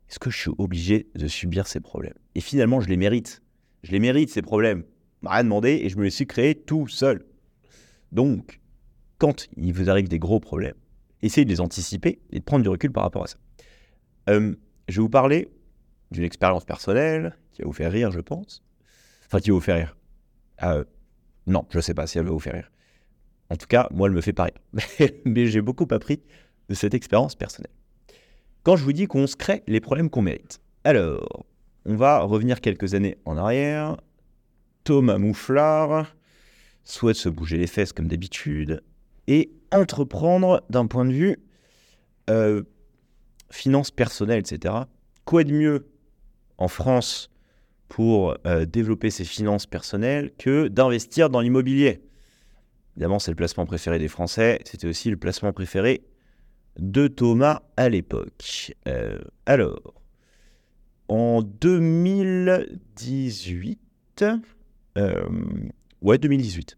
[0.09, 2.13] Est-ce que je suis obligé de subir ces problèmes?
[2.35, 3.41] Et finalement, je les mérite.
[3.81, 4.83] Je les mérite, ces problèmes.
[5.23, 7.25] rien demandé et je me les suis créés tout seul.
[8.11, 8.59] Donc,
[9.25, 10.75] quand il vous arrive des gros problèmes,
[11.23, 13.37] essayez de les anticiper et de prendre du recul par rapport à ça.
[14.29, 14.53] Euh,
[14.87, 15.49] je vais vous parler
[16.11, 18.63] d'une expérience personnelle qui va vous faire rire, je pense.
[19.25, 19.97] Enfin, qui va vous faire rire.
[20.61, 20.83] Euh,
[21.47, 22.71] non, je ne sais pas si elle va vous faire rire.
[23.49, 25.09] En tout cas, moi, elle me fait pas rire.
[25.25, 26.21] Mais j'ai beaucoup appris
[26.69, 27.73] de cette expérience personnelle.
[28.61, 30.61] Quand je vous dis qu'on se crée les problèmes qu'on mérite.
[30.83, 31.47] Alors,
[31.85, 33.97] on va revenir quelques années en arrière.
[34.83, 36.13] Thomas Mouflard
[36.83, 38.83] souhaite se bouger les fesses comme d'habitude
[39.27, 41.37] et entreprendre d'un point de vue
[42.29, 42.63] euh,
[43.51, 44.73] finance personnelle, etc.
[45.25, 45.87] Quoi de mieux
[46.57, 47.31] en France
[47.87, 52.01] pour euh, développer ses finances personnelles que d'investir dans l'immobilier?
[52.95, 54.61] Évidemment, c'est le placement préféré des Français.
[54.65, 56.05] C'était aussi le placement préféré
[56.79, 58.73] de Thomas à l'époque.
[58.87, 59.93] Euh, alors,
[61.07, 64.25] en 2018,
[64.97, 65.25] euh,
[66.01, 66.77] ouais, 2018,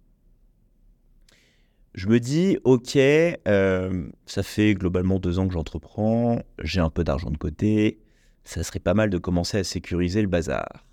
[1.98, 7.04] je me dis, ok, euh, ça fait globalement deux ans que j'entreprends, j'ai un peu
[7.04, 7.98] d'argent de côté,
[8.44, 10.86] ça serait pas mal de commencer à sécuriser le bazar.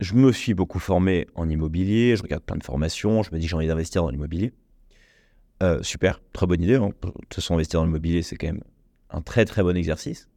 [0.00, 3.46] Je me suis beaucoup formé en immobilier, je regarde plein de formations, je me dis
[3.46, 4.52] j'ai envie d'investir dans l'immobilier.
[5.62, 6.74] Euh, super, très bonne idée.
[6.74, 6.90] Hein.
[7.00, 8.64] De toute façon, investir dans l'immobilier, c'est quand même
[9.10, 10.28] un très très bon exercice.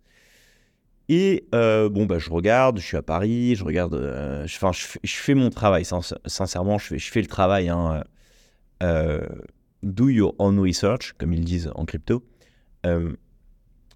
[1.10, 3.96] Et euh, bon, bah, je regarde, je suis à Paris, je regarde,
[4.46, 4.58] je,
[5.04, 5.84] fais mon travail,
[6.28, 7.70] sincèrement, je fais, le travail.
[7.70, 8.04] Hein,
[8.82, 12.24] do your own research, comme ils disent en crypto.
[12.86, 13.14] Euh,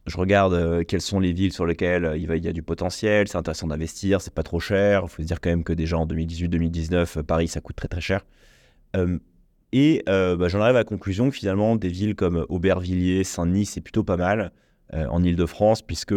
[0.06, 3.38] je regarde euh, quelles sont les villes sur lesquelles il, y a du potentiel, c'est
[3.38, 5.02] intéressant d'investir, c'est pas trop cher.
[5.04, 8.02] Il faut se dire quand même que déjà en 2018-2019, Paris, ça coûte très très
[8.02, 8.26] cher.
[9.72, 13.82] et bah, j'en arrive à la conclusion que finalement, des villes comme Aubervilliers, Saint-Denis, c'est
[13.82, 14.52] plutôt pas mal
[14.92, 16.15] en Ile-de-France, puisque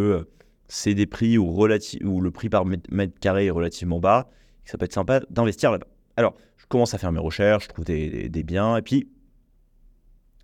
[0.68, 4.30] c'est des prix où, le prix par mètre carré est relativement bas.
[4.64, 5.86] ça peut être sympa d'investir là-bas.
[6.16, 6.34] Alors,
[6.72, 9.06] commence à faire mes recherches, je trouve des, biens, et puis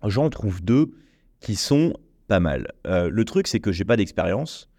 [0.03, 0.91] j'en trouve deux
[1.39, 1.93] qui sont
[2.27, 2.67] pas mal.
[2.85, 4.69] Euh, le truc, c'est que j'ai pas d'expérience.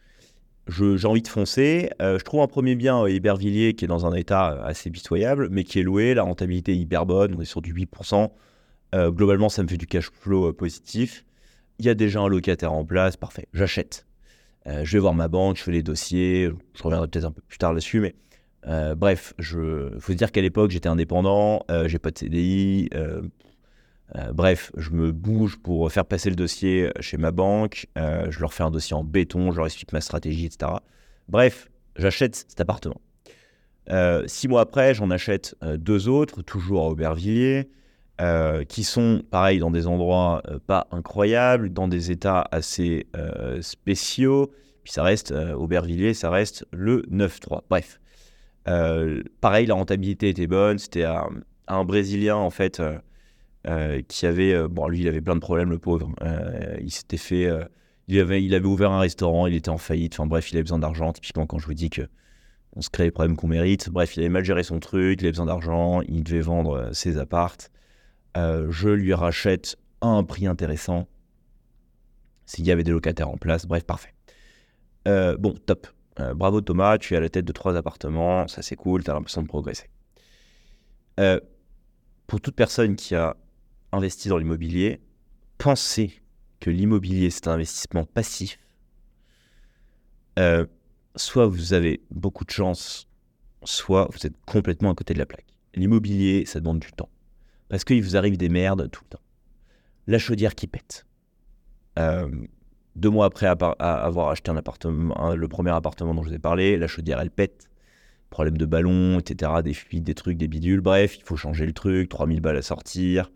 [0.69, 1.91] J'ai envie de foncer.
[2.01, 5.49] Euh, je trouve un premier bien à Hébervilliers qui est dans un état assez pitoyable,
[5.51, 6.15] mais qui est loué.
[6.15, 7.35] La rentabilité est hyper bonne.
[7.37, 8.31] On est sur du 8%.
[8.95, 11.25] Euh, globalement, ça me fait du cash flow positif.
[11.81, 13.17] Il y a déjà un locataire en place.
[13.17, 13.49] Parfait.
[13.53, 14.07] J'achète.
[14.67, 16.49] je vais voir ma banque, je fais les dossiers.
[16.75, 18.15] Je reviendrai peut-être un peu plus tard là-dessus, mais
[18.67, 22.91] euh, bref, il faut se dire qu'à l'époque, j'étais indépendant, euh, j'ai pas de CDI.
[22.95, 23.23] Euh,
[24.33, 27.87] bref, je me bouge pour faire passer le dossier chez ma banque.
[27.97, 30.73] je leur fais un dossier en béton, je leur explique ma stratégie, etc.
[31.29, 33.01] Bref, j'achète cet appartement.
[34.27, 37.71] six mois après, j'en achète deux autres, toujours à Aubervilliers,
[38.69, 43.07] qui sont, pareil, dans des endroits pas incroyables, dans des états assez
[43.61, 44.51] spéciaux.
[44.83, 47.61] Puis ça reste, Aubervilliers, ça reste le 9-3.
[47.71, 48.00] Bref.
[48.69, 50.79] Euh, pareil, la rentabilité était bonne.
[50.79, 52.99] C'était un Brésilien, en fait, euh,
[53.67, 54.69] euh, qui avait.
[54.69, 56.11] bon, lui, il avait plein de problèmes, le pauvre.
[56.81, 57.49] il s'était fait.
[58.09, 60.15] il, avait, il avait ouvert un restaurant, il était en faillite.
[60.15, 61.13] Enfin, bref, il avait besoin d'argent.
[61.13, 62.03] Typiquement, quand je vous dis que
[62.77, 63.91] on se crée les problèmes qu'on mérite.
[63.91, 67.19] Bref, il avait mal géré son truc, il avait besoin d'argent, il devait vendre ses
[67.19, 67.71] appartes.
[68.37, 71.09] je lui rachète à un prix intéressant.
[72.47, 74.15] S'il y avait des locataires en place, bref, parfait.
[75.05, 75.89] bon, top.
[76.19, 79.11] Euh, bravo Thomas, tu es à la tête de trois appartements, ça c'est cool, tu
[79.11, 79.89] as l'impression de progresser.
[81.21, 81.41] Euh,
[82.27, 83.37] pour toute personne qui a
[83.93, 85.01] investi dans l'immobilier,
[85.59, 86.21] pensez
[86.59, 88.59] que l'immobilier c'est un investissement passif.
[90.39, 90.67] Euh,
[91.17, 93.09] soit vous avez beaucoup de chance,
[93.65, 95.47] soit vous êtes complètement à côté de la plaque.
[95.75, 97.09] L'immobilier, ça demande du temps.
[97.69, 99.23] Parce qu'il vous arrive des merdes tout le temps.
[100.07, 101.07] La chaudière qui pète.
[102.97, 106.77] Deux mois après avoir acheté un appartement, le premier appartement dont je vous ai parlé,
[106.77, 107.71] la chaudière elle pète.
[108.31, 109.51] Problème de ballon, etc.
[109.65, 110.81] Des fuites, des trucs, des bidules.
[110.81, 112.09] Bref, il faut changer le truc.
[112.09, 113.31] 3000 balles à sortir.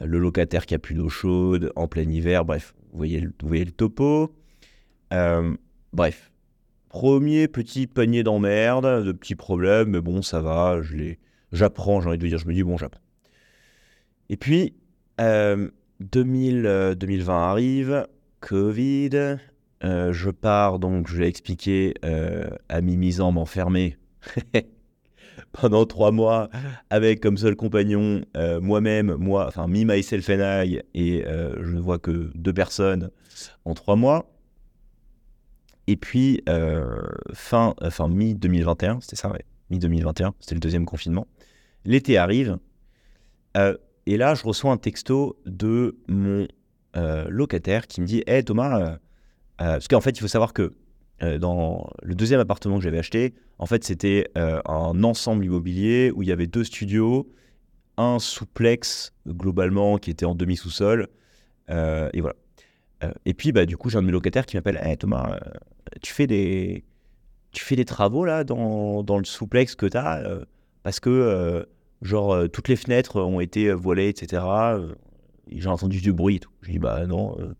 [0.00, 2.44] Euh, le locataire qui a plus d'eau chaude en plein hiver.
[2.46, 4.34] Bref, vous voyez le, topo.
[5.12, 5.54] Euh,
[5.92, 6.32] bref,
[6.88, 10.80] premier petit panier d'emmerde, de petits problèmes, mais bon, ça va.
[11.52, 12.38] J'apprends, j'ai envie de dire.
[12.38, 13.02] Je me dis bon, j'apprends.
[14.30, 14.74] Et puis,
[15.18, 18.06] 2000, euh, 2020 arrive.
[18.44, 19.38] Covid.
[19.84, 23.96] Euh, je pars, donc je l'ai expliqué, euh, à mi-misant m'enfermer
[25.52, 26.50] pendant trois mois
[26.90, 31.80] avec comme seul compagnon euh, moi-même, moi, enfin me, myself and I, et je ne
[31.80, 33.10] vois que deux personnes
[33.64, 34.30] en trois mois.
[35.86, 36.42] Et puis,
[37.32, 41.26] fin, fin mi-2021, c'était ça, ouais, mi-2021, c'était le deuxième confinement.
[41.84, 42.58] L'été arrive,
[43.54, 46.46] et là, je reçois un texto de mon
[46.96, 48.96] euh, locataire qui me dit Hé Thomas, euh, euh,
[49.56, 50.72] parce qu'en fait, il faut savoir que
[51.38, 56.28] dans le deuxième appartement que j'avais acheté, en fait, c'était un ensemble immobilier où il
[56.28, 57.32] y avait deux studios,
[57.96, 61.08] un souplex globalement qui était en demi-sous-sol,
[61.70, 62.34] et voilà.
[63.24, 65.38] et puis, bah, du coup, j'ai un de mes locataires qui m'appelle Hé Thomas,
[66.02, 66.84] tu fais des
[67.52, 70.20] tu fais des travaux là dans, dans le souplex que tu as
[70.82, 71.66] parce que
[72.02, 74.42] genre toutes les fenêtres ont été voilées, etc
[75.50, 76.50] j'ai entendu du bruit et tout.
[76.62, 77.54] Je dis, bah non, euh,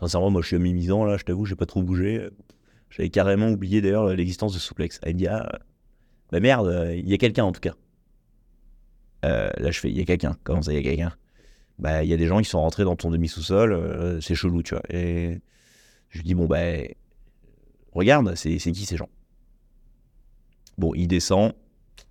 [0.00, 2.28] sincèrement, moi je suis à mi-misant là, je t'avoue, j'ai pas trop bougé.
[2.90, 5.00] J'avais carrément oublié d'ailleurs l'existence de Souplex.
[5.02, 5.60] Elle me dit, ah,
[6.30, 7.74] bah merde, il y a quelqu'un en tout cas.
[9.24, 10.36] Euh, là, je fais, il y a quelqu'un.
[10.44, 11.12] Comment ça, il y a quelqu'un?
[11.78, 14.62] Bah, il y a des gens qui sont rentrés dans ton demi-sous-sol, euh, c'est chelou,
[14.62, 14.82] tu vois.
[14.88, 15.40] Et
[16.10, 16.62] je lui dis, bon, bah,
[17.92, 19.10] regarde, c'est qui ces gens?
[20.78, 21.52] Bon, il descend,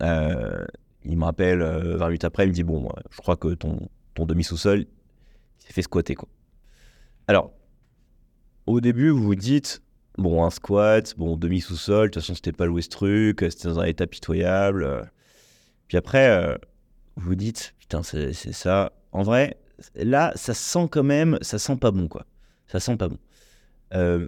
[0.01, 4.25] il me rappelle 20 minutes après, il me dit, bon, je crois que ton, ton
[4.25, 4.85] demi-sous-sol,
[5.59, 6.15] s'est fait squatter.
[6.15, 6.29] Quoi.
[7.27, 7.51] Alors,
[8.67, 9.81] au début, vous vous dites,
[10.17, 13.79] bon, un squat, bon, demi-sous-sol, de toute façon, c'était pas loué ce truc, c'était dans
[13.79, 15.09] un état pitoyable.
[15.87, 16.55] Puis après, euh,
[17.15, 18.91] vous vous dites, putain, c'est ça.
[19.11, 19.57] En vrai,
[19.95, 22.25] là, ça sent quand même, ça sent pas bon, quoi.
[22.67, 23.19] Ça sent pas bon.
[23.93, 24.27] Euh,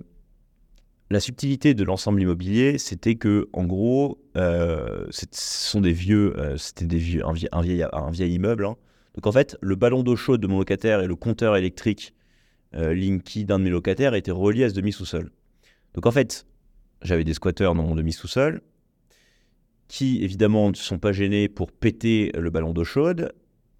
[1.09, 6.85] la subtilité de l'ensemble immobilier, c'était que, en gros, euh, ce sont des vieux, c'était
[6.85, 8.65] des vieux, un, vieil, un vieil, immeuble.
[8.65, 8.75] Hein.
[9.17, 12.13] Donc en fait, le ballon d'eau chaude de mon locataire et le compteur électrique
[12.73, 15.31] Linky d'un de mes locataires étaient reliés à ce demi sous-sol.
[15.95, 16.45] Donc en fait,
[17.01, 18.61] j'avais des squatteurs dans mon demi sous-sol
[19.87, 23.33] qui évidemment ne sont pas gênés pour péter le ballon d'eau chaude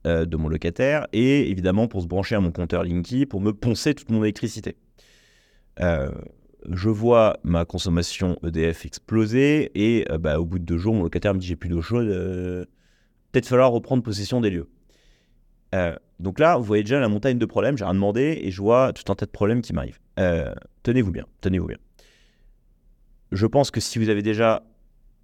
[0.06, 3.52] euh, de mon locataire et évidemment pour se brancher à mon compteur Linky pour me
[3.52, 4.78] poncer toute mon électricité.
[5.80, 6.12] Euh,
[6.70, 11.04] je vois ma consommation EDF exploser et euh, bah, au bout de deux jours, mon
[11.04, 12.08] locataire me dit j'ai plus d'eau chaude,
[13.32, 14.70] peut-être falloir reprendre possession des lieux.
[16.20, 18.94] Donc là, vous voyez déjà la montagne de problèmes, j'ai rien demandé et je vois
[18.94, 20.00] tout un tas de problèmes qui m'arrivent.
[20.84, 21.78] tenez-vous bien, tenez-vous bien.
[23.32, 24.64] Je pense que si vous avez déjà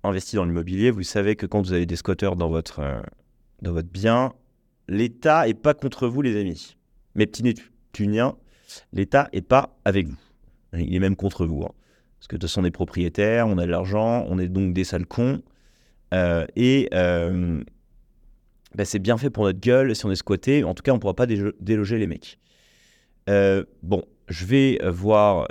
[0.04, 3.02] investi dans l'immobilier, vous savez que quand vous avez des squatteurs dans votre,
[3.62, 4.34] dans votre bien,
[4.88, 6.78] l'État est pas contre vous, les amis.
[7.16, 8.36] Mes petits Neptuniens,
[8.92, 10.18] l'État est pas avec vous.
[10.74, 11.64] Il est même contre vous.
[11.64, 11.72] Hein.
[12.20, 14.74] Parce que de toute façon, on est propriétaires, on a de l'argent, on est donc
[14.74, 15.42] des sales cons.
[16.14, 17.62] Euh, et euh,
[18.76, 20.64] bah, c'est bien fait pour notre gueule si on est squatté.
[20.64, 22.40] En tout cas, on ne pourra pas déloger les mecs.
[23.30, 25.48] Euh, bon, je vais voir,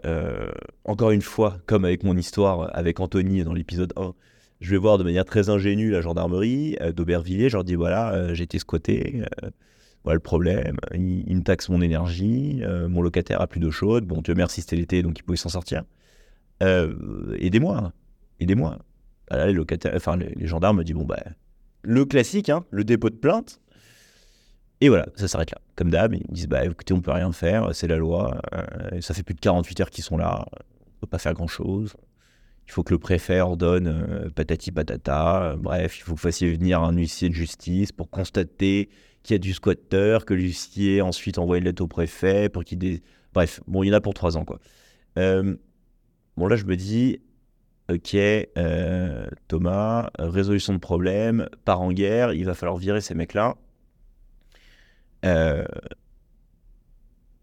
[0.85, 4.15] encore une fois, comme avec mon histoire avec Anthony dans l'épisode 1,
[4.63, 7.49] je vais voir de manière très ingénue la gendarmerie euh, d'Aubervilliers.
[7.49, 9.23] Je leur dis voilà, euh, j'ai été squatté.
[9.43, 9.51] Euh,
[10.05, 10.77] voilà le problème.
[10.95, 12.63] Ils, me taxent mon énergie.
[12.89, 14.05] mon locataire a plus d'eau chaude.
[14.05, 15.85] Bon, Dieu merci, c'était l'été, donc il pouvait s'en sortir.
[16.61, 17.93] aidez-moi.
[18.41, 18.79] Aidez-moi.
[19.31, 21.23] Ah les, locataires, enfin, les, gendarmes me disent bon, bah,
[21.83, 23.61] le classique, hein, le dépôt de plainte.
[24.81, 25.59] Et voilà, ça s'arrête là.
[25.77, 28.41] Comme d'hab, ils disent bah écoutez, on peut rien faire, c'est la loi.
[29.01, 30.45] ça fait plus de 48 heures qu'ils sont là.
[30.53, 31.95] On peut pas faire grand chose
[32.67, 35.43] il faut que le préfet ordonne euh, patati patata.
[35.43, 38.89] Euh, bref, il faut que vous fassiez venir un huissier de justice pour constater
[39.23, 43.01] qu'il y a du squatter, que l'huissier ensuite envoie une lettre au préfet pour qu'il.
[43.35, 44.59] Bref, bon, il y en a pour trois ans, quoi.
[45.19, 45.57] Euh,
[46.37, 47.21] bon, là, je me dis,
[47.91, 48.17] ok,
[49.49, 53.57] Thomas, résolution de problème, part en guerre, il va falloir virer ces mecs-là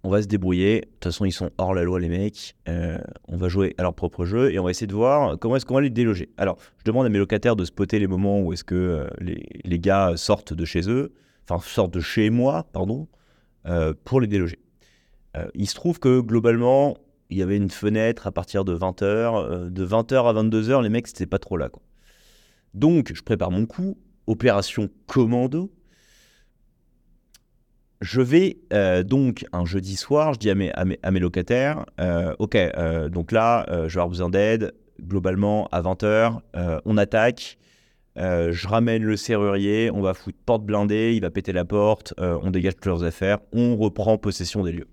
[0.04, 0.82] on va se débrouiller.
[0.82, 2.56] De toute façon, ils sont hors la loi, les mecs.
[2.68, 2.98] Euh,
[3.28, 5.66] on va jouer à leur propre jeu et on va essayer de voir comment est-ce
[5.66, 6.30] qu'on va les déloger.
[6.38, 9.80] Alors, je demande à mes locataires de spotter les moments où est-ce que euh, les,
[9.80, 11.14] gars sortent de chez eux,
[11.48, 13.08] enfin, sortent de chez moi, pardon,
[13.66, 14.60] euh, pour les déloger.
[15.54, 16.98] il se trouve que globalement,
[17.30, 19.70] il y avait une fenêtre à partir de 20h.
[19.70, 21.70] de 20h à 22h, les mecs, c'était pas trop là.
[21.70, 21.84] Quoi.
[22.74, 23.98] Donc, je prépare mon coup.
[24.28, 25.72] Opération commando
[28.02, 33.10] je vais euh, donc un jeudi soir, je dis à mes, locataires, euh, ok, euh,
[33.10, 34.74] donc là, je vais avoir besoin d'aide.
[35.02, 36.40] Globalement, à 20h,
[36.84, 37.58] on attaque.
[38.18, 42.52] je ramène le serrurier, on va foutre porte blindée, il va péter la porte, on
[42.52, 44.88] dégage toutes leurs affaires, on reprend possession des lieux.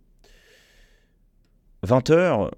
[1.87, 2.51] 20h,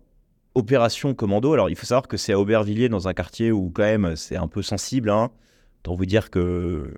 [0.55, 1.53] opération commando.
[1.53, 4.37] Alors, il faut savoir que c'est à Aubervilliers, dans un quartier où, quand même, c'est
[4.37, 5.11] un peu sensible.
[5.11, 5.31] Hein.
[5.95, 6.95] Vous dire que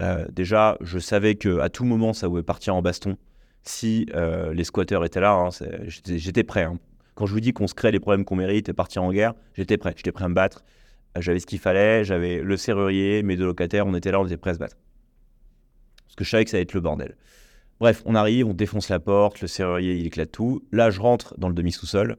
[0.00, 3.16] euh, déjà, je savais que à tout moment, ça pouvait partir en baston
[3.62, 5.32] si euh, les squatteurs étaient là.
[5.32, 5.48] Hein,
[5.86, 6.62] j'étais prêt.
[6.62, 6.78] Hein.
[7.14, 9.34] Quand je vous dis qu'on se crée les problèmes qu'on mérite et partir en guerre,
[9.54, 9.92] j'étais prêt.
[9.96, 10.64] J'étais prêt à me battre.
[11.18, 12.04] J'avais ce qu'il fallait.
[12.04, 13.86] J'avais le serrurier, mes deux locataires.
[13.86, 14.76] On était là, on était prêts à se battre.
[16.06, 17.16] Parce que je savais que ça allait être le bordel.
[17.80, 20.64] Bref, on arrive, on défonce la porte, le serrurier, il éclate tout.
[20.72, 22.16] Là, je rentre dans le demi-sous-sol.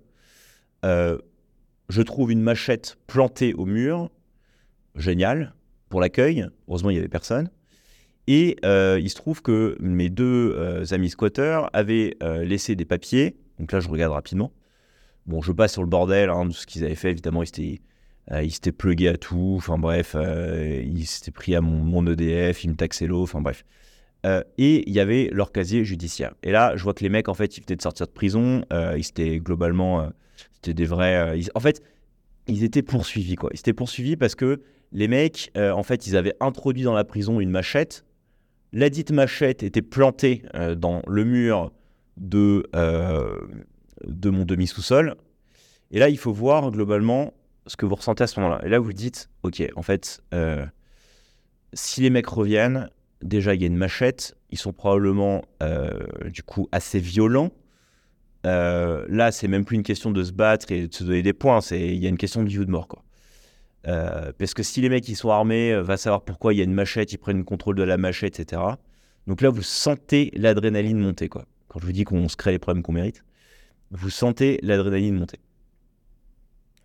[0.83, 4.09] je trouve une machette plantée au mur.
[4.95, 5.53] Génial.
[5.89, 6.47] Pour l'accueil.
[6.67, 7.49] Heureusement, il n'y avait personne.
[8.31, 12.85] Et euh, il se trouve que mes deux euh, amis squatteurs avaient euh, laissé des
[12.85, 13.35] papiers.
[13.57, 14.51] Donc là, je regarde rapidement.
[15.25, 17.09] Bon, je passe sur le bordel hein, de ce qu'ils avaient fait.
[17.09, 17.81] Évidemment, ils s'étaient,
[18.43, 19.55] ils plugués à tout.
[19.57, 23.23] Enfin bref, ils s'étaient pris à mon, mon, EDF, ils me taxaient l'eau.
[23.23, 23.65] Enfin bref.
[24.25, 26.33] Et il y avait leur casier judiciaire.
[26.43, 28.63] Et là, je vois que les mecs, en fait, ils venaient de sortir de prison.
[28.71, 30.11] ils étaient globalement,
[30.55, 31.39] c'était des vrais.
[31.55, 31.81] en fait,
[32.47, 33.49] ils étaient poursuivis, quoi.
[33.53, 37.39] Ils étaient poursuivis parce que les mecs, en fait, ils avaient introduit dans la prison
[37.39, 38.03] une machette
[38.71, 41.71] la dite machette était plantée euh, dans le mur
[42.17, 43.39] de, euh,
[44.05, 45.15] de mon demi-sous-sol.
[45.91, 47.33] Et là, il faut voir globalement
[47.65, 48.61] ce que vous ressentez à ce moment-là.
[48.65, 50.65] Et là, vous dites, ok, en fait, euh,
[51.73, 52.89] si les mecs reviennent,
[53.21, 55.43] déjà, il y a une machette, ils sont probablement,
[56.25, 57.51] du coup, assez violents.
[58.43, 61.59] là, c'est même plus une question de se battre et de se donner des points,
[61.71, 63.03] il y a une question de vie ou de mort, quoi.
[63.87, 66.61] Euh, parce que si les mecs ils sont armés, euh, va savoir pourquoi il y
[66.61, 68.61] a une machette, ils prennent le contrôle de la machette, etc.
[69.27, 71.45] Donc là, vous sentez l'adrénaline monter, quoi.
[71.67, 73.23] Quand je vous dis qu'on se crée les problèmes qu'on mérite,
[73.91, 75.39] vous sentez l'adrénaline monter.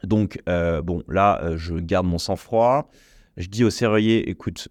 [0.04, 2.90] Donc, euh, bon, là, je garde mon sang-froid.
[3.36, 4.68] Je dis au serrurier, écoute,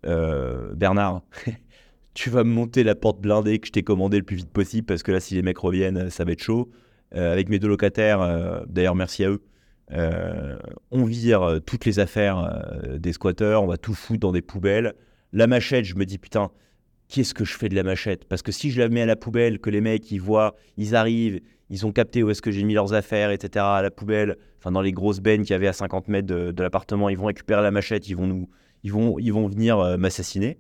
[0.76, 1.22] Bernard,
[2.14, 4.86] tu vas me monter la porte blindée que je t'ai commandée le plus vite possible
[4.86, 6.70] parce que là, si les mecs reviennent, ça va être chaud.
[7.16, 9.44] Euh, avec mes deux locataires, euh, d'ailleurs, merci à eux,
[9.92, 10.58] euh,
[10.90, 12.64] on vire toutes les affaires
[12.98, 14.94] des squatteurs, on va tout foutre dans des poubelles.
[15.32, 16.50] La machette, je me dis, putain,
[17.10, 18.26] qu'est-ce que je fais de la machette?
[18.26, 20.96] Parce que si je la mets à la poubelle, que les mecs, ils voient, ils
[20.96, 21.42] arrivent,
[21.74, 24.72] ils ont capté où est-ce que j'ai mis leurs affaires, etc., à la poubelle, enfin,
[24.72, 27.62] dans les grosses bennes qu'il y avait à 50 mètres de, l'appartement, ils vont récupérer
[27.62, 28.50] la machette, ils vont, nous,
[28.84, 30.58] ils vont, ils vont venir m'assassiner.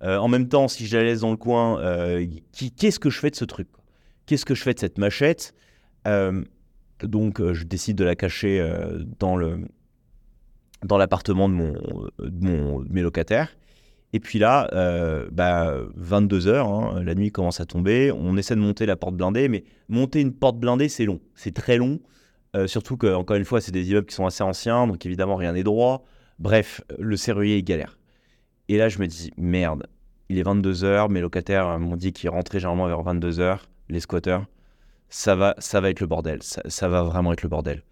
[0.00, 1.80] en même temps, si je la laisse dans le coin,
[2.76, 3.68] qu'est-ce que je fais de ce truc
[4.26, 5.54] Qu'est-ce que je fais de cette machette?
[6.06, 6.42] Euh,
[7.02, 9.58] donc, euh, je décide de la cacher euh, dans le
[10.82, 11.72] dans l'appartement de, mon,
[12.18, 13.56] de, mes locataires.
[14.14, 14.70] Et puis là,
[15.32, 18.12] bah, 22 h hein, la nuit commence à tomber.
[18.12, 21.20] On essaie de monter la porte blindée, mais monter une porte blindée, c'est long.
[21.34, 21.98] C'est très long.
[22.66, 25.52] surtout que, encore une fois, c'est des immeubles qui sont assez anciens, donc évidemment, rien
[25.52, 26.04] n'est droit.
[26.38, 27.98] Bref, le serrurier est galère.
[28.68, 29.88] Et là, je me dis, merde,
[30.28, 33.58] il est 22 h mes locataires m'ont dit qu'ils rentraient généralement vers 22 h
[33.88, 34.46] les squatteurs
[35.14, 36.40] ça va, ça va être le bordel.
[36.42, 37.82] Ça, va vraiment être le bordel.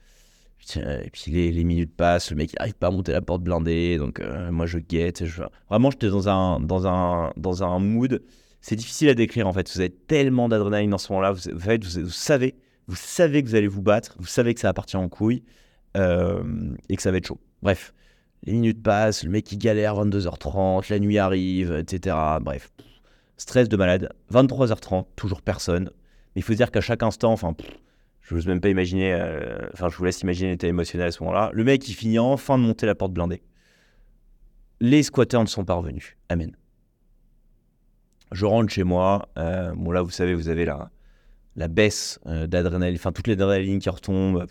[0.77, 4.21] Et puis les, minutes passent, le mec n'arrive pas à monter la porte blindée, donc
[4.21, 5.25] euh, moi je guette.
[5.25, 5.43] Je...
[5.69, 8.23] Vraiment, j'étais dans un, dans, un, dans un mood.
[8.61, 9.71] C'est difficile à décrire en fait.
[9.73, 11.33] Vous avez tellement d'adrénaline dans ce moment-là.
[11.33, 12.55] Vous, vous, savez,
[12.87, 15.43] vous savez que vous allez vous battre, vous savez que ça appartient en couille
[15.97, 16.43] euh,
[16.89, 17.41] et que ça va être chaud.
[17.61, 17.93] Bref,
[18.45, 22.17] les minutes passent, le mec il galère 22h30, la nuit arrive, etc.
[22.41, 22.73] Bref,
[23.37, 24.11] stress de malade.
[24.33, 25.91] 23h30, toujours personne.
[26.35, 27.55] Mais il faut dire qu'à chaque instant, enfin,
[28.23, 31.23] je n'ose même pas imaginer, euh, enfin, je vous laisse imaginer l'état émotionnel à ce
[31.23, 31.51] moment-là.
[31.53, 33.43] Le mec, il finit enfin de monter la porte blindée.
[34.81, 36.17] Les squatteurs ne sont pas revenus.
[36.29, 36.57] Amen.
[38.33, 39.29] Je rentre chez moi.
[39.39, 40.91] Euh, bon, là, vous savez, vous avez la,
[41.57, 44.47] la baisse euh, d'adrénaline, enfin, toutes les adrénalines qui retombent.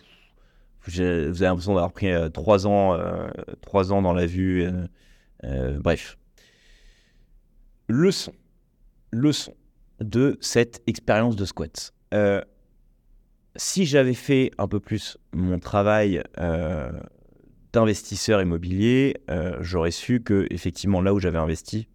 [0.86, 2.98] Vous avez l'impression d'avoir pris trois ans,
[3.62, 4.68] trois ans dans la vue.
[5.44, 6.18] bref.
[7.88, 8.34] Leçon.
[9.12, 9.54] Leçon
[10.00, 11.94] de cette expérience de squat.
[12.14, 12.42] Euh,
[13.56, 16.92] si j'avais fait un peu plus mon travail euh,
[17.74, 21.88] d'investisseur immobilier, euh, j'aurais su que effectivement là où j'avais investi,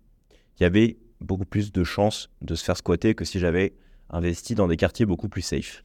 [0.59, 3.75] il y avait beaucoup plus de chances de se faire squatter que si j'avais
[4.11, 5.83] investi dans des quartiers beaucoup plus safe.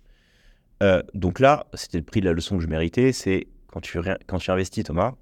[1.13, 4.49] donc là, c'était le prix de la leçon que je méritais, c'est quand tu, quand
[4.49, 5.13] investis Thomas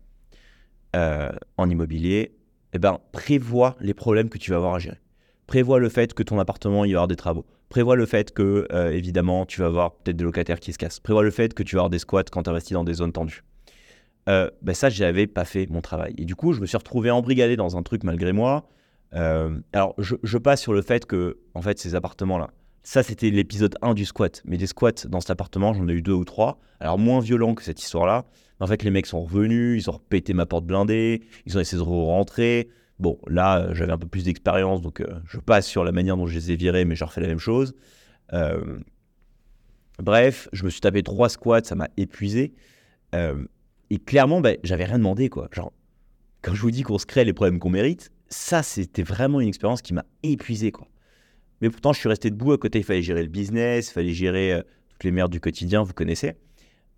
[0.93, 2.33] en immobilier,
[2.73, 4.99] eh ben, prévois les problèmes que tu vas avoir à gérer
[5.49, 7.43] prévois le fait que ton appartement, il va y avoir des travaux.
[7.69, 10.99] Prévois le fait que, euh, évidemment, tu vas avoir peut-être des locataires qui se cassent.
[10.99, 13.11] Prévois le fait que tu vas avoir des squats quand tu investis dans des zones
[13.11, 13.43] tendues.
[14.29, 16.13] Euh, ben ça, j'avais pas fait mon travail.
[16.19, 18.69] Et du coup, je me suis retrouvé embrigadé dans un truc malgré moi.
[19.15, 22.51] Euh, alors, je, passe sur le fait que, en fait, ces appartements-là,
[22.83, 24.43] ça, c'était l'épisode 1 du squat.
[24.45, 26.59] Mais des squats dans cet appartement, j'en ai eu deux ou trois.
[26.79, 28.25] Alors, moins violent que cette histoire-là.
[28.59, 31.81] En fait, les mecs sont revenus, ils ont pété ma porte blindée, ils ont essayé
[31.81, 32.69] de rentrer.
[32.99, 36.17] Bon, là, euh, j'avais un peu plus d'expérience, donc euh, je passe sur la manière
[36.17, 37.73] dont je les ai virés, mais je refais la même chose.
[38.33, 38.79] Euh,
[39.99, 42.53] bref, je me suis tapé trois squats, ça m'a épuisé.
[43.89, 45.47] et clairement, ben, j'avais rien demandé, quoi.
[45.51, 45.71] Genre,
[46.41, 49.47] quand je vous dis qu'on se crée les problèmes qu'on mérite, ça, c'était vraiment une
[49.47, 50.87] expérience qui m'a épuisé, quoi.
[51.61, 54.13] Mais pourtant, je suis resté debout à côté, il fallait gérer le business, il fallait
[54.13, 56.35] gérer toutes les merdes du quotidien, vous connaissez.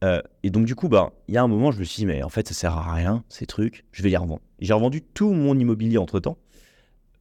[0.04, 2.06] Euh, et donc, du coup, bah, il y a un moment, je me suis dit,
[2.06, 4.42] mais en fait, ça sert à rien, ces trucs, je vais les revendre.
[4.60, 6.38] J'ai revendu tout mon immobilier entre temps.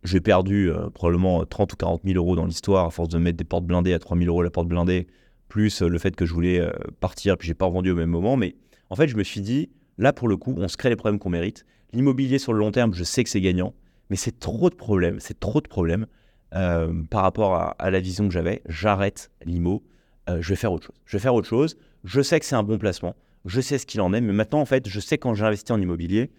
[0.03, 3.37] J'ai perdu euh, probablement 30 ou 40 000 euros dans l'histoire à force de mettre
[3.37, 5.09] des portes blindées à 3 000 euros la porte blindée,
[5.49, 6.67] plus euh, le fait que je voulais
[7.01, 8.37] partir, puis j'ai pas revendu au même moment.
[8.37, 8.57] Mais
[8.89, 9.69] en fait, je me suis dit,
[9.99, 11.67] là, pour le coup, on se crée les problèmes qu'on mérite.
[11.93, 13.75] L'immobilier sur le long terme, je sais que c'est gagnant,
[14.09, 16.07] mais c'est trop de problèmes, c'est trop de problèmes
[16.53, 18.63] par rapport à, à, la vision que j'avais.
[18.67, 19.85] J'arrête l'IMO,
[20.29, 20.97] je vais faire autre chose.
[21.05, 23.87] Je vais faire autre chose je sais que c'est un bon placement, je sais ce
[23.87, 26.31] qu'il en est, mais maintenant, en fait, je sais quand j'investis en immobilier,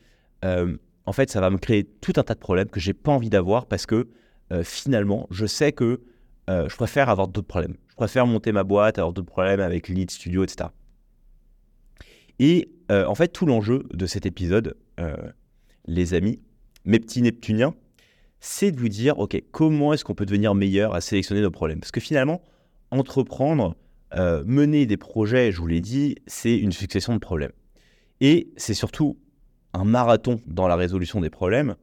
[0.46, 3.12] euh, en fait, ça va me créer tout un tas de problèmes que j'ai pas
[3.12, 4.08] envie d'avoir parce que
[4.52, 6.02] euh, finalement, je sais que
[6.50, 7.76] euh, je préfère avoir d'autres problèmes.
[7.90, 10.70] Je préfère monter ma boîte, avoir d'autres problèmes avec Lead Studio, etc.
[12.40, 14.76] Et en fait, tout l'enjeu de cet épisode,
[15.86, 16.42] les amis,
[16.84, 17.74] mes petits Neptuniens,
[18.42, 21.80] c'est de vous dire, OK, comment est-ce qu'on peut devenir meilleur à sélectionner nos problèmes?
[21.80, 22.42] Parce que finalement,
[22.90, 23.76] entreprendre,
[24.16, 27.54] euh, mener des projets, je vous l'ai dit, c'est une succession de problèmes.
[28.20, 29.18] Et c'est surtout
[29.74, 31.76] un marathon dans la résolution des problèmes,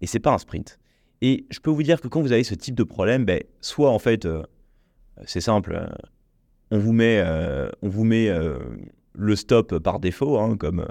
[0.00, 0.78] et c'est pas un sprint.
[1.22, 3.90] Et je peux vous dire que quand vous avez ce type de problème, ben, soit
[3.90, 4.42] en fait, euh,
[5.24, 5.86] c'est simple, euh,
[6.70, 7.24] on vous met,
[7.80, 8.28] on vous met
[9.12, 10.84] le stop par défaut, hein, comme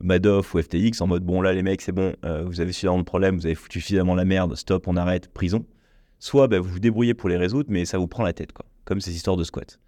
[0.00, 3.02] Madoff ou FTX, en mode bon là les mecs c'est bon, vous avez suffisamment de
[3.02, 5.66] problèmes, vous avez foutu suffisamment la merde, stop, on arrête, prison.
[6.20, 8.66] Soit ben, vous vous débrouillez pour les résoudre, mais ça vous prend la tête, quoi,
[8.84, 9.80] comme ces histoires de squat.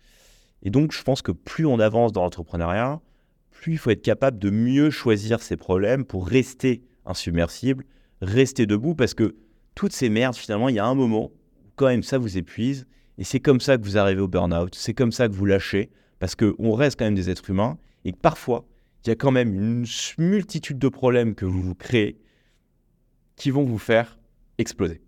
[0.62, 3.00] Et donc, je pense que plus on avance dans l'entrepreneuriat,
[3.50, 7.84] plus il faut être capable de mieux choisir ses problèmes pour rester insubmersible,
[8.20, 9.36] rester debout, parce que
[9.74, 12.86] toutes ces merdes, finalement, il y a un moment où quand même ça vous épuise.
[13.18, 14.74] Et c'est comme ça que vous arrivez au burn-out.
[14.74, 15.90] C'est comme ça que vous lâchez.
[16.18, 17.78] Parce qu'on reste quand même des êtres humains.
[18.04, 18.66] Et que parfois,
[19.04, 19.86] il y a quand même une
[20.18, 22.18] multitude de problèmes que vous vous créez
[23.36, 24.18] qui vont vous faire
[24.58, 25.00] exploser.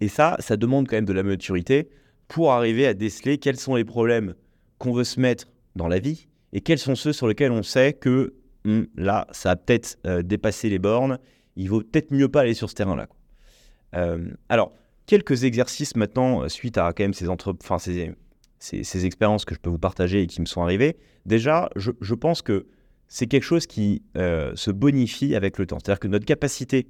[0.00, 1.90] Et ça, ça demande quand même de la maturité
[2.28, 4.34] pour arriver à déceler quels sont les problèmes
[4.78, 7.94] qu'on veut se mettre dans la vie et quels sont ceux sur lesquels on sait
[7.94, 11.18] que hum, là, ça a peut-être euh, dépassé les bornes,
[11.56, 13.08] il vaut peut-être mieux pas aller sur ce terrain-là.
[13.94, 14.72] Euh, alors,
[15.06, 17.56] quelques exercices maintenant, euh, suite à quand même ces, entre...
[17.62, 18.14] enfin, ces,
[18.58, 20.96] ces, expériences que je peux vous partager et qui me sont arrivées.
[21.26, 22.66] Déjà, je, je pense que
[23.08, 25.78] c'est quelque chose qui se bonifie avec le temps.
[25.78, 26.88] C'est-à-dire que notre capacité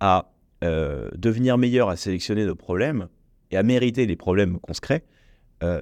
[0.00, 3.06] à devenir meilleur à sélectionner nos problèmes
[3.52, 5.04] et à mériter les problèmes qu'on se crée,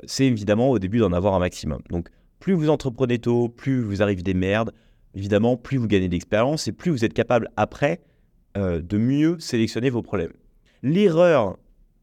[0.04, 1.80] c'est évidemment au début d'en avoir un maximum.
[1.88, 4.72] Donc, plus vous entreprenez tôt, plus vous arrivez des merdes,
[5.14, 8.00] évidemment, plus vous gagnez d'expérience et plus vous êtes capable après
[8.56, 10.32] euh, de mieux sélectionner vos problèmes.
[10.82, 11.58] L'erreur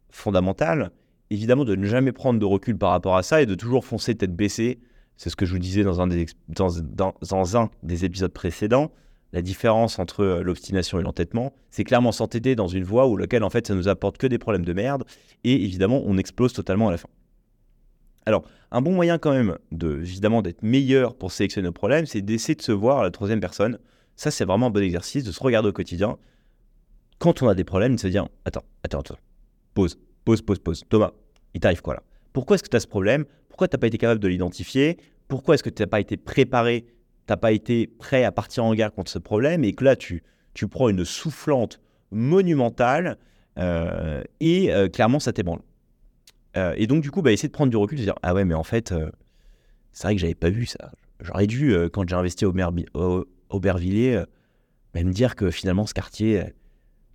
[0.09, 0.91] fondamentale,
[1.29, 4.15] évidemment, de ne jamais prendre de recul par rapport à ça et de toujours foncer
[4.15, 4.79] tête baissée.
[5.17, 8.91] C'est ce que je vous disais dans un des, dans, un des épisodes précédents.
[9.37, 13.43] La différence entre euh, l'obstination et l'entêtement, c'est clairement s'entêter dans une voie où laquelle
[13.43, 15.03] en fait ça nous apporte que des problèmes de merde
[15.43, 17.09] et évidemment on explose totalement à la fin.
[18.25, 22.23] Alors, un bon moyen quand même, de, évidemment, d'être meilleur pour sélectionner nos problèmes, c'est
[22.23, 23.77] d'essayer de se voir à la troisième personne.
[24.15, 26.17] Ça, c'est vraiment un bon exercice de se regarder au quotidien.
[27.19, 29.19] Quand on a des problèmes, de se dire Attends, attends, attends.
[29.75, 30.83] Pause, pause, pause, pause.
[30.89, 31.11] Thomas,
[31.53, 32.01] il t'arrive quoi là?
[32.33, 33.25] Pourquoi est-ce que tu as ce problème?
[33.49, 34.97] Pourquoi tu n'as pas été capable de l'identifier?
[35.27, 36.87] Pourquoi est-ce que tu n'as pas été préparé
[37.27, 39.95] Tu n'as pas été prêt à partir en guerre contre ce problème Et que là,
[39.95, 40.23] tu,
[40.53, 41.79] tu prends une soufflante
[42.11, 43.17] monumentale
[43.57, 45.61] euh, et euh, clairement, ça t'ébranle.
[46.55, 48.45] Euh, et donc, du coup, bah, essayer de prendre du recul, de dire Ah ouais,
[48.45, 48.93] mais en fait,
[49.91, 50.91] c'est vrai que j'avais pas vu ça.
[51.19, 54.23] J'aurais dû, quand j'ai investi au, Aubervilliers,
[54.95, 56.43] me dire que finalement, ce quartier,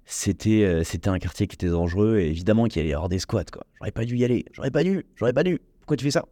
[0.05, 3.45] c'était c'était un quartier qui était dangereux et évidemment qu'il allait avoir des squats.
[3.79, 4.45] J'aurais pas dû y aller.
[4.53, 5.05] J'aurais pas dû.
[5.17, 5.61] J'aurais pas dû.
[5.81, 6.27] Pourquoi tu fais ça?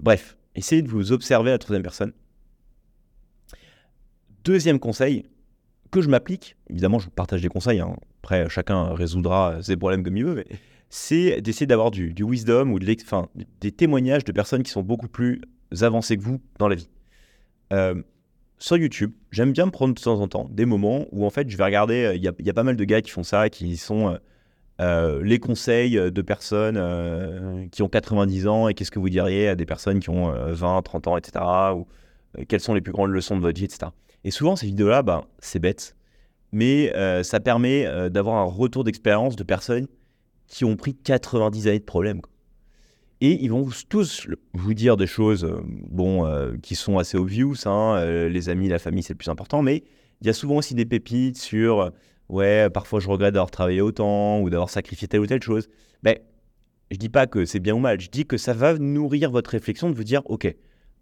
[0.00, 2.12] Bref, essayez de vous observer à la troisième personne.
[4.44, 5.24] Deuxième conseil
[5.90, 7.80] que je m'applique, évidemment, je partage des conseils.
[7.80, 7.96] Hein.
[8.22, 10.46] Après, chacun résoudra ses problèmes comme il veut, mais
[10.88, 13.28] c'est d'essayer d'avoir du, wisdom ou de enfin,
[13.60, 15.42] des témoignages de personnes qui sont beaucoup plus
[15.80, 16.88] avancées que vous dans la vie.
[17.72, 18.02] Euh,
[18.58, 21.56] sur YouTube, j'aime bien prendre de temps en temps des moments où en fait je
[21.56, 24.10] vais regarder, euh, il y, a pas mal de gars qui font ça, qui sont
[24.10, 24.18] euh,
[24.78, 29.66] les conseils de personnes qui ont 90 ans et qu'est-ce que vous diriez à des
[29.66, 31.44] personnes qui ont 20, 30 ans, etc.
[31.76, 31.86] Ou
[32.48, 33.92] quelles sont les plus grandes leçons de votre vie, etc.
[34.24, 35.94] Et souvent ces vidéos-là, ben, c'est bête,
[36.50, 36.92] mais
[37.22, 39.86] ça permet d'avoir un retour d'expérience de personnes
[40.48, 42.20] qui ont pris 90 années de problème.
[43.24, 47.54] Et ils vont tous vous dire des choses euh, bon, euh, qui sont assez obvious.
[47.66, 49.62] Hein, euh, les amis, la famille, c'est le plus important.
[49.62, 49.84] Mais
[50.20, 51.92] il y a souvent aussi des pépites sur
[52.32, 55.68] ouais, parfois je regrette d'avoir travaillé autant ou d'avoir sacrifié telle ou telle chose.
[56.02, 56.16] Ben,
[56.90, 58.00] je dis pas que c'est bien ou mal.
[58.00, 60.52] Je dis que ça va nourrir votre réflexion de vous dire ok,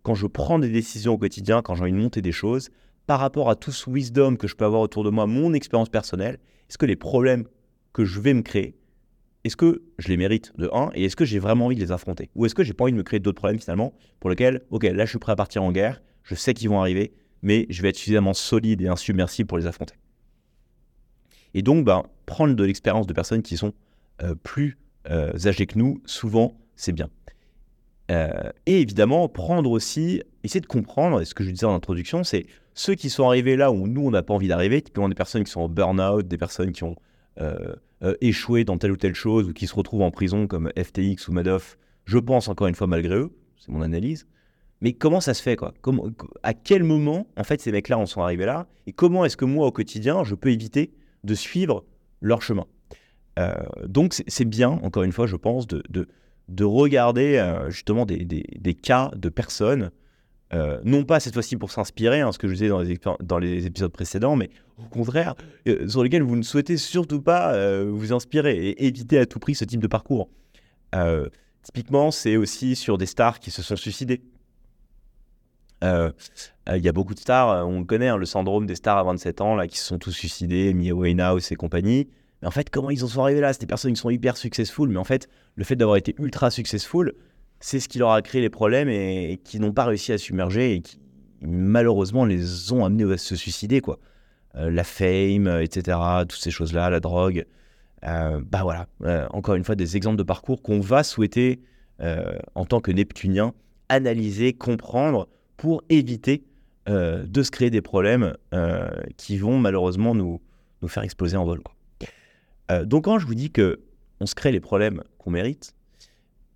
[0.02, 2.68] quand je prends des décisions au quotidien, quand j'ai envie de monter des choses,
[3.06, 5.88] par rapport à tout ce wisdom que je peux avoir autour de moi, mon expérience
[5.88, 7.44] personnelle, est-ce que les problèmes
[7.92, 8.76] que je vais me créer,
[9.42, 11.92] est-ce que je les mérite de 1 et est-ce que j'ai vraiment envie de les
[11.92, 12.30] affronter?
[12.34, 14.84] Ou est-ce que j'ai pas envie de me créer d'autres problèmes finalement pour lesquels, ok,
[14.84, 17.12] là je suis prêt à partir en guerre, je sais qu'ils vont arriver,
[17.42, 19.94] mais je vais être suffisamment solide et insubmersible pour les affronter.
[21.54, 23.72] Et donc, ben, prendre de l'expérience de personnes qui sont
[24.22, 24.78] euh, plus
[25.10, 27.08] euh, âgées que nous, souvent, c'est bien.
[28.10, 32.24] Euh, et évidemment, prendre aussi, essayer de comprendre, et ce que je disais en introduction,
[32.24, 35.14] c'est ceux qui sont arrivés là où nous, on n'a pas envie d'arriver, typiquement des
[35.14, 36.96] personnes qui sont en burn-out, des personnes qui ont
[38.20, 41.32] échoué dans telle ou telle chose ou qui se retrouvent en prison comme FTX ou
[41.32, 44.26] Madoff, je pense encore une fois malgré eux, c'est mon analyse.
[44.80, 45.74] Mais comment ça se fait quoi?
[46.42, 48.66] À quel moment, en fait, ces mecs-là en sont arrivés là?
[48.86, 50.92] Et comment est-ce que moi, au quotidien, je peux éviter
[51.24, 51.84] de suivre
[52.20, 52.66] leur chemin
[53.38, 53.54] euh,
[53.86, 55.82] Donc, c'est bien, encore une fois, je pense, de,
[56.48, 59.90] de, regarder euh, justement des, cas de personnes
[60.52, 63.38] euh, non pas cette fois-ci pour s'inspirer, hein, ce que je disais dans les, dans
[63.38, 65.36] les épisodes précédents, mais au contraire,
[65.86, 69.64] sur lesquels vous ne souhaitez surtout pas vous inspirer et éviter à tout prix ce
[69.64, 70.28] type de parcours.
[71.62, 74.22] typiquement, c'est aussi sur des stars qui se sont suicidés.
[75.82, 79.40] Il y a beaucoup de stars, on connaît hein, le syndrome des stars à 27
[79.40, 82.08] ans là, qui se sont tous suicidés, Mia Winehouse et compagnie.
[82.42, 83.52] Mais en fait, comment ils en sont arrivés là?
[83.52, 86.50] C'est des personnes qui sont hyper successful, mais en fait, le fait d'avoir été ultra
[86.50, 87.14] successful,
[87.60, 90.74] c'est ce qui leur a créé les problèmes et, qui n'ont pas réussi à submerger
[90.74, 90.98] et qui
[91.42, 93.98] malheureusement les ont amenés à se suicider quoi.
[94.56, 95.96] Euh, la fame, euh, etc.
[96.28, 97.46] Toutes ces choses-là, la drogue.
[98.04, 98.86] Euh, bah voilà,
[99.30, 101.60] encore une fois des exemples de parcours qu'on va souhaiter
[102.54, 103.52] en tant que Neptunien
[103.90, 105.28] analyser, comprendre
[105.60, 106.42] pour éviter
[106.86, 108.34] de se créer des problèmes
[109.18, 110.40] qui vont malheureusement nous,
[110.80, 111.60] nous faire exploser en vol.
[111.60, 112.84] Quoi.
[112.86, 113.78] donc quand je vous dis que
[114.20, 115.74] on se crée les problèmes qu'on mérite,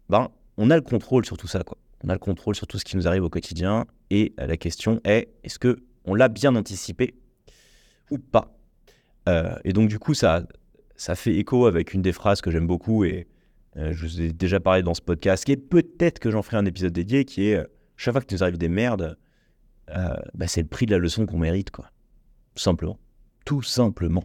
[0.09, 1.63] ben, on a le contrôle sur tout ça.
[1.65, 1.77] Quoi.
[2.03, 3.85] On a le contrôle sur tout ce qui nous arrive au quotidien.
[4.09, 7.15] Et la question est, est-ce que on l'a bien anticipé
[8.11, 8.57] ou pas?
[9.65, 10.47] Et donc du coup, ça,
[10.97, 13.27] ça fait écho avec une des phrases que j'aime beaucoup et
[13.77, 16.93] je vous ai déjà parlé dans ce podcast, et peut-être que j'en ferai un épisode
[16.93, 17.67] dédié, qui est
[17.97, 19.17] chaque fois que nous arrive des merdes,
[19.91, 21.91] euh, bah, c'est le prix de la leçon qu'on mérite, quoi.
[22.55, 22.99] Tout simplement.
[23.45, 24.25] Tout simplement.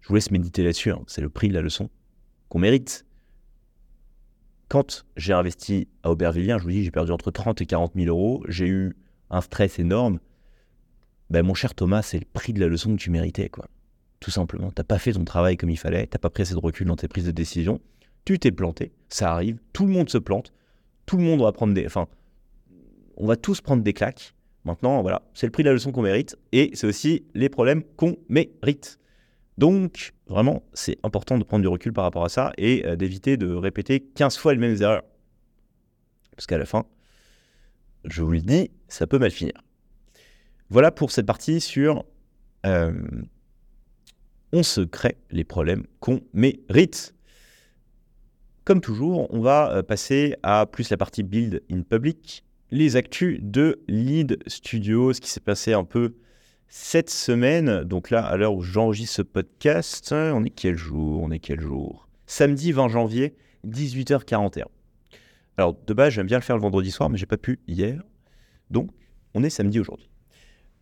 [0.00, 0.90] Je vous laisse méditer là-dessus.
[0.90, 1.02] Hein.
[1.06, 1.90] C'est le prix de la leçon
[2.48, 3.06] qu'on mérite.
[4.68, 8.08] Quand j'ai investi à Aubervilliers, je vous dis, j'ai perdu entre 30 et 40 000
[8.08, 8.44] euros.
[8.48, 8.96] J'ai eu
[9.30, 10.18] un stress énorme.
[11.30, 13.66] Ben, mon cher Thomas, c'est le prix de la leçon que tu méritais, quoi.
[14.20, 14.70] Tout simplement.
[14.70, 16.06] T'as pas fait ton travail comme il fallait.
[16.06, 17.80] T'as pas pris assez de recul dans tes prises de décision.
[18.24, 18.92] Tu t'es planté.
[19.08, 19.58] Ça arrive.
[19.72, 20.52] Tout le monde se plante.
[21.06, 21.86] Tout le monde va prendre des.
[21.86, 22.08] Enfin,
[23.16, 24.34] on va tous prendre des claques.
[24.64, 27.82] Maintenant, voilà, c'est le prix de la leçon qu'on mérite et c'est aussi les problèmes
[27.96, 28.98] qu'on mérite.
[29.58, 33.36] Donc, vraiment, c'est important de prendre du recul par rapport à ça et euh, d'éviter
[33.36, 35.04] de répéter 15 fois les mêmes erreurs.
[36.34, 36.86] Parce qu'à la fin,
[38.04, 39.54] je vous le dis, ça peut mal finir.
[40.70, 42.04] Voilà pour cette partie sur
[42.66, 42.92] euh,
[44.52, 47.14] on se crée les problèmes qu'on mérite.
[48.64, 53.38] Comme toujours, on va euh, passer à plus la partie build in public les actus
[53.42, 56.14] de Lead Studio, ce qui s'est passé un peu
[56.68, 57.84] cette semaine.
[57.84, 61.22] Donc là, à l'heure où j'enregistre ce podcast, on est quel jour?
[61.22, 62.08] On est quel jour?
[62.26, 63.34] Samedi 20 janvier,
[63.66, 64.64] 18h41.
[65.56, 68.02] Alors de base, j'aime bien le faire le vendredi soir, mais j'ai pas pu hier.
[68.70, 68.90] Donc,
[69.34, 70.08] on est samedi aujourd'hui.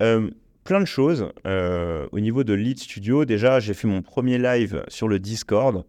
[0.02, 0.30] Euh,
[0.64, 3.24] plein de choses euh, au niveau de Lead Studio.
[3.24, 5.84] Déjà, j'ai fait mon premier live sur le Discord.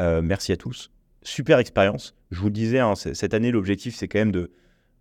[0.00, 0.90] Euh, merci à tous.
[1.22, 2.14] Super expérience.
[2.30, 4.50] Je vous le disais, hein, cette année, l'objectif, c'est quand même de,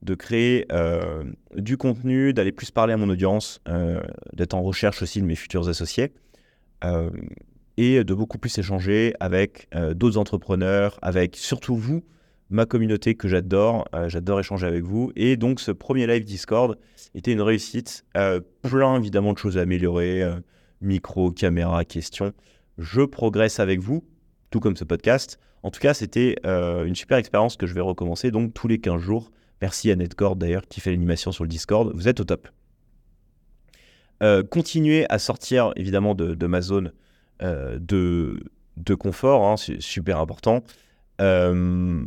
[0.01, 1.23] de créer euh,
[1.55, 4.01] du contenu, d'aller plus parler à mon audience, euh,
[4.33, 6.13] d'être en recherche aussi de mes futurs associés
[6.83, 7.09] euh,
[7.77, 12.03] et de beaucoup plus échanger avec d'autres entrepreneurs, avec surtout vous,
[12.49, 13.87] ma communauté que j'adore.
[14.07, 15.11] j'adore échanger avec vous.
[15.15, 16.79] Et donc ce premier live Discord
[17.13, 18.03] était une réussite.
[18.63, 20.27] plein évidemment de choses à améliorer,
[20.81, 22.33] micro, caméra, questions.
[22.79, 24.03] Je progresse avec vous,
[24.49, 25.37] tout comme ce podcast.
[25.61, 28.99] En tout cas, c'était une super expérience que je vais recommencer donc tous les 15
[28.99, 29.29] jours
[29.61, 31.91] Merci à Netcord d'ailleurs qui fait l'animation sur le Discord.
[31.93, 32.47] Vous êtes au top.
[34.23, 36.91] Euh, continuez à sortir évidemment de, ma zone
[37.41, 40.63] euh, de, confort, hein, c'est super important.
[41.21, 42.03] Euh,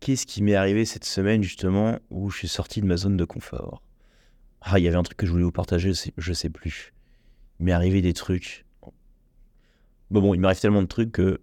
[0.00, 3.24] qu'est-ce qui m'est arrivé cette semaine justement où je suis sorti de ma zone de
[3.24, 3.82] confort?
[4.60, 6.92] Ah, il y avait un truc que je voulais vous partager, je sais, plus.
[7.58, 8.64] Il m'est arrivé des trucs.
[10.10, 11.40] Bon, bon, il m'arrive tellement de trucs que.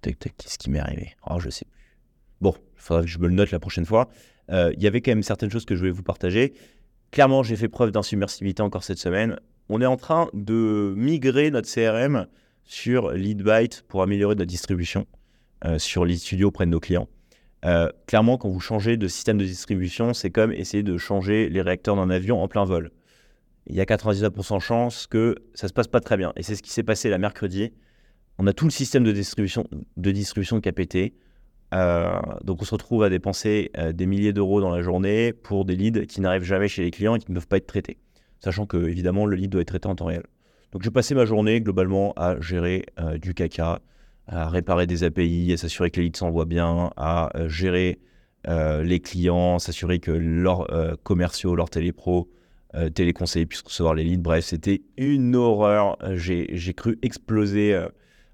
[0.00, 1.14] Qu'est-ce qui m'est arrivé?
[1.28, 1.66] Oh, je sais.
[2.42, 4.10] Bon, il faudra que je me le note la prochaine fois.
[4.50, 6.52] Euh, il y avait quand même certaines choses que je voulais vous partager.
[7.12, 9.38] Clairement, j'ai fait preuve d'insubmersibilité encore cette semaine.
[9.68, 12.26] On est en train de migrer notre CRM
[12.64, 15.06] sur Leadbyte pour améliorer notre distribution
[15.64, 17.08] euh, sur Lead Studio auprès de nos clients.
[17.64, 21.62] Euh, clairement, quand vous changez de système de distribution, c'est comme essayer de changer les
[21.62, 22.90] réacteurs d'un avion en plein vol.
[23.68, 26.32] Il y a 99% de chances que ça se passe pas très bien.
[26.34, 27.72] Et c'est ce qui s'est passé la mercredi.
[28.38, 31.14] On a tout le système de distribution de, distribution qui a pété.
[31.72, 32.10] Euh,
[32.44, 35.74] donc on se retrouve à dépenser euh, des milliers d'euros dans la journée pour des
[35.74, 37.98] leads qui n'arrivent jamais chez les clients et qui ne peuvent pas être traités.
[38.40, 40.24] Sachant que évidemment le lead doit être traité en temps réel.
[40.72, 43.80] Donc j'ai passé ma journée globalement à gérer euh, du caca,
[44.26, 47.98] à réparer des API, à s'assurer que les leads s'envoient bien, à gérer
[48.44, 50.66] les clients, s'assurer que leurs
[51.04, 52.28] commerciaux, leurs télépros,
[52.94, 54.22] téléconseillers puissent recevoir les leads.
[54.22, 55.96] Bref, c'était une horreur.
[56.14, 57.80] J'ai cru exploser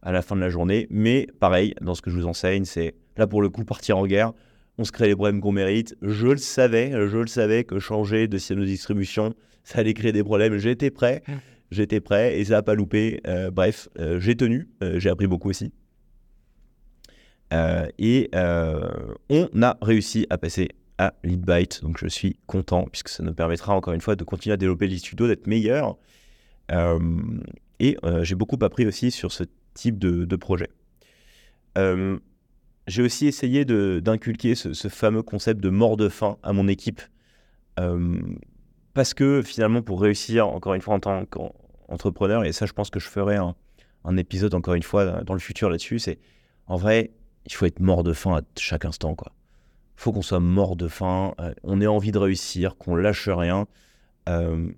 [0.02, 0.86] à la fin de la journée.
[0.90, 4.06] Mais pareil, dans ce que je vous enseigne, c'est Là, pour le coup, partir en
[4.06, 4.32] guerre,
[4.78, 5.96] on se crée les problèmes qu'on mérite.
[6.02, 10.12] Je le savais, je le savais que changer de système de distribution, ça allait créer
[10.12, 10.56] des problèmes.
[10.56, 11.32] J'étais prêt, mmh.
[11.72, 13.20] j'étais prêt et ça n'a pas loupé.
[13.26, 15.72] Euh, bref, euh, j'ai tenu, euh, j'ai appris beaucoup aussi.
[17.98, 23.34] et on a réussi à passer à Leadbyte, donc je suis content puisque ça nous
[23.34, 25.96] permettra encore une fois de continuer à développer les studios, d'être meilleur.
[27.80, 29.44] et j'ai beaucoup appris aussi sur ce
[29.74, 30.70] type de, de projet
[32.88, 37.02] j'ai aussi essayé d'inculquer ce, fameux concept de mort de faim à mon équipe.
[37.78, 38.18] Euh,
[38.94, 42.90] parce que finalement, pour réussir, encore une fois, en tant qu'entrepreneur, et ça, je pense
[42.90, 43.54] que je ferai un,
[44.16, 46.18] épisode, encore une fois, dans le futur là-dessus, c'est
[46.66, 47.10] en vrai,
[47.44, 49.14] il faut être mort de faim à chaque instant.
[49.20, 49.30] Il
[49.96, 53.66] faut qu'on soit mort de faim, euh, on ait envie de réussir, qu'on lâche rien.
[54.30, 54.70] Euh,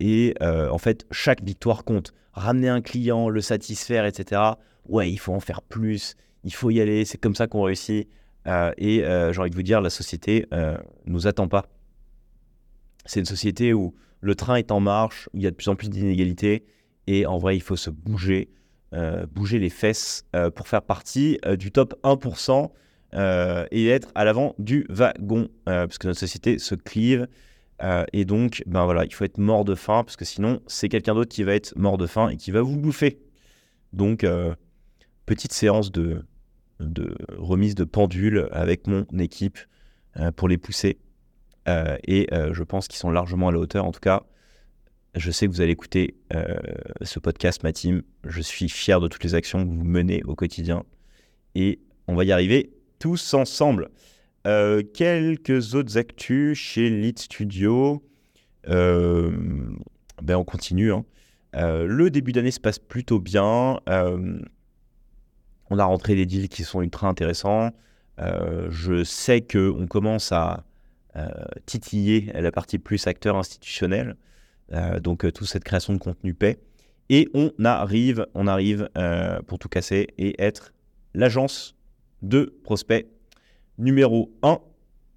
[0.00, 2.12] et en fait, chaque victoire compte.
[2.32, 4.40] Ramener un client, le satisfaire, etc.
[4.88, 8.08] Ouais, il faut en faire plus il faut y aller, c'est comme ça qu'on réussit.
[8.46, 10.76] Euh, et euh, j'ai envie de vous dire, la société euh,
[11.06, 11.66] nous attend pas.
[13.04, 15.68] C'est une société où le train est en marche, où il y a de plus
[15.68, 16.64] en plus d'inégalités,
[17.06, 18.50] Et en vrai, il faut se bouger,
[19.32, 20.24] bouger les fesses
[20.54, 22.70] pour faire partie du top 1%
[23.72, 27.26] et être à l'avant du wagon, parce que notre société se clive.
[28.12, 31.14] et donc, ben voilà, il faut être mort de faim, parce que sinon, c'est quelqu'un
[31.16, 33.18] d'autre qui va être mort de faim et qui va vous bouffer.
[33.92, 34.24] Donc,
[35.26, 36.24] petite séance de,
[36.82, 39.58] de remise de pendule avec mon équipe
[40.36, 40.98] pour les pousser.
[41.66, 43.84] et je pense qu'ils sont largement à la hauteur.
[43.84, 44.24] En tout cas,
[45.14, 46.16] je sais que vous allez écouter
[47.02, 48.02] ce podcast, ma team.
[48.24, 50.84] Je suis fier de toutes les actions que vous menez au quotidien.
[51.54, 53.88] Et on va y arriver tous ensemble.
[54.44, 58.02] quelques autres actus chez Lead Studio.
[58.66, 60.92] ben on continue.
[60.92, 61.04] Hein.
[61.54, 63.80] le début d'année se passe plutôt bien.
[65.72, 67.70] On a rentré des deals qui sont ultra intéressants.
[68.18, 70.66] Euh, je sais qu'on commence à
[71.16, 71.28] euh,
[71.64, 74.16] titiller la partie plus acteur institutionnel.
[74.74, 76.58] Euh, donc, toute cette création de contenu paix.
[77.08, 78.90] Et on arrive, on arrive
[79.46, 80.74] pour tout casser et être
[81.14, 81.74] l'agence
[82.20, 83.06] de prospects
[83.78, 84.58] numéro 1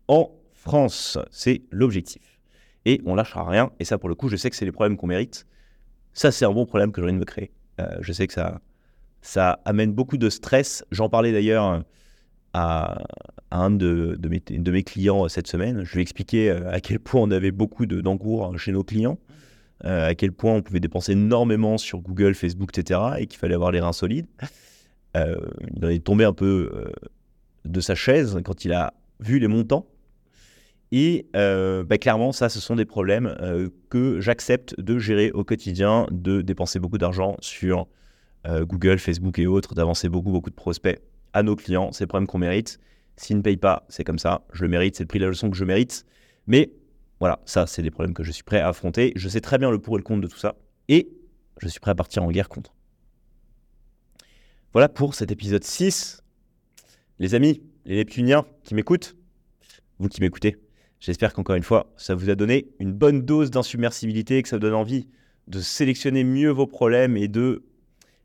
[0.08, 1.18] en France.
[1.32, 2.39] C'est l'objectif.
[2.86, 3.74] Et on lâchera rien.
[3.82, 5.47] Et ça, pour le coup, je sais que c'est les problèmes qu'on mérite.
[6.14, 7.51] Ça, c'est un bon problème que j'ai envie de me créer.
[7.99, 8.62] je sais que ça,
[9.26, 10.86] ça amène beaucoup de stress.
[10.91, 11.84] J'en parlais d'ailleurs
[12.53, 13.01] à,
[13.49, 15.84] un de, mes, clients cette semaine.
[15.84, 19.17] Je lui ai expliqué euh, à quel point on avait beaucoup d'encours chez nos clients,
[19.84, 22.99] euh, à quel point on pouvait dépenser énormément sur Google, Facebook, etc.
[23.17, 24.28] et qu'il fallait avoir les reins solides.
[25.17, 25.38] Euh,
[25.78, 26.91] il est tombé un peu
[27.63, 29.88] de sa chaise quand il a vu les montants.
[30.91, 33.34] Et bah, clairement, ça, ce sont des problèmes
[33.89, 37.88] que j'accepte de gérer au quotidien, de dépenser beaucoup d'argent sur
[38.46, 41.00] euh, Google, Facebook et autres, d'avancer beaucoup, beaucoup de prospects
[41.34, 41.91] à nos clients.
[41.91, 42.80] C'est le problème qu'on mérite.
[43.18, 44.46] S'ils ne payent pas, c'est comme ça.
[44.54, 46.06] Je le mérite, c'est le prix de la leçon que je mérite.
[46.48, 46.72] Mais
[47.20, 49.14] voilà, ça, c'est des problèmes que je suis prêt à affronter.
[49.16, 50.56] Je sais très bien le pour et le contre de tout ça.
[50.89, 51.10] Et
[51.62, 52.76] je suis prêt à partir en guerre contre.
[54.74, 56.22] Voilà pour cet épisode 6.
[57.20, 59.16] Les amis, les Neptuniens qui m'écoutent,
[60.00, 60.58] vous qui m'écoutez,
[61.00, 64.62] j'espère qu'encore une fois, ça vous a donné une bonne dose d'insubmersibilité, que ça vous
[64.62, 65.08] donne envie
[65.48, 67.64] de sélectionner mieux vos problèmes et de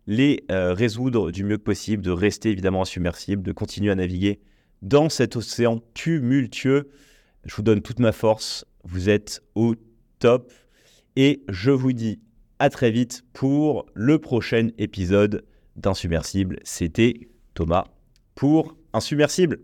[0.06, 4.40] les euh, résoudre du mieux que possible, de rester évidemment insubmersible, de continuer à naviguer
[4.82, 6.90] dans cet océan tumultueux.
[7.44, 9.74] Je vous donne toute ma force, vous êtes au
[10.18, 10.52] top
[11.16, 12.20] et je vous dis
[12.58, 15.44] à très vite pour le prochain épisode
[15.76, 16.58] d'Insubmersible.
[16.62, 17.86] C'était Thomas
[18.34, 19.60] pour Insubmersible.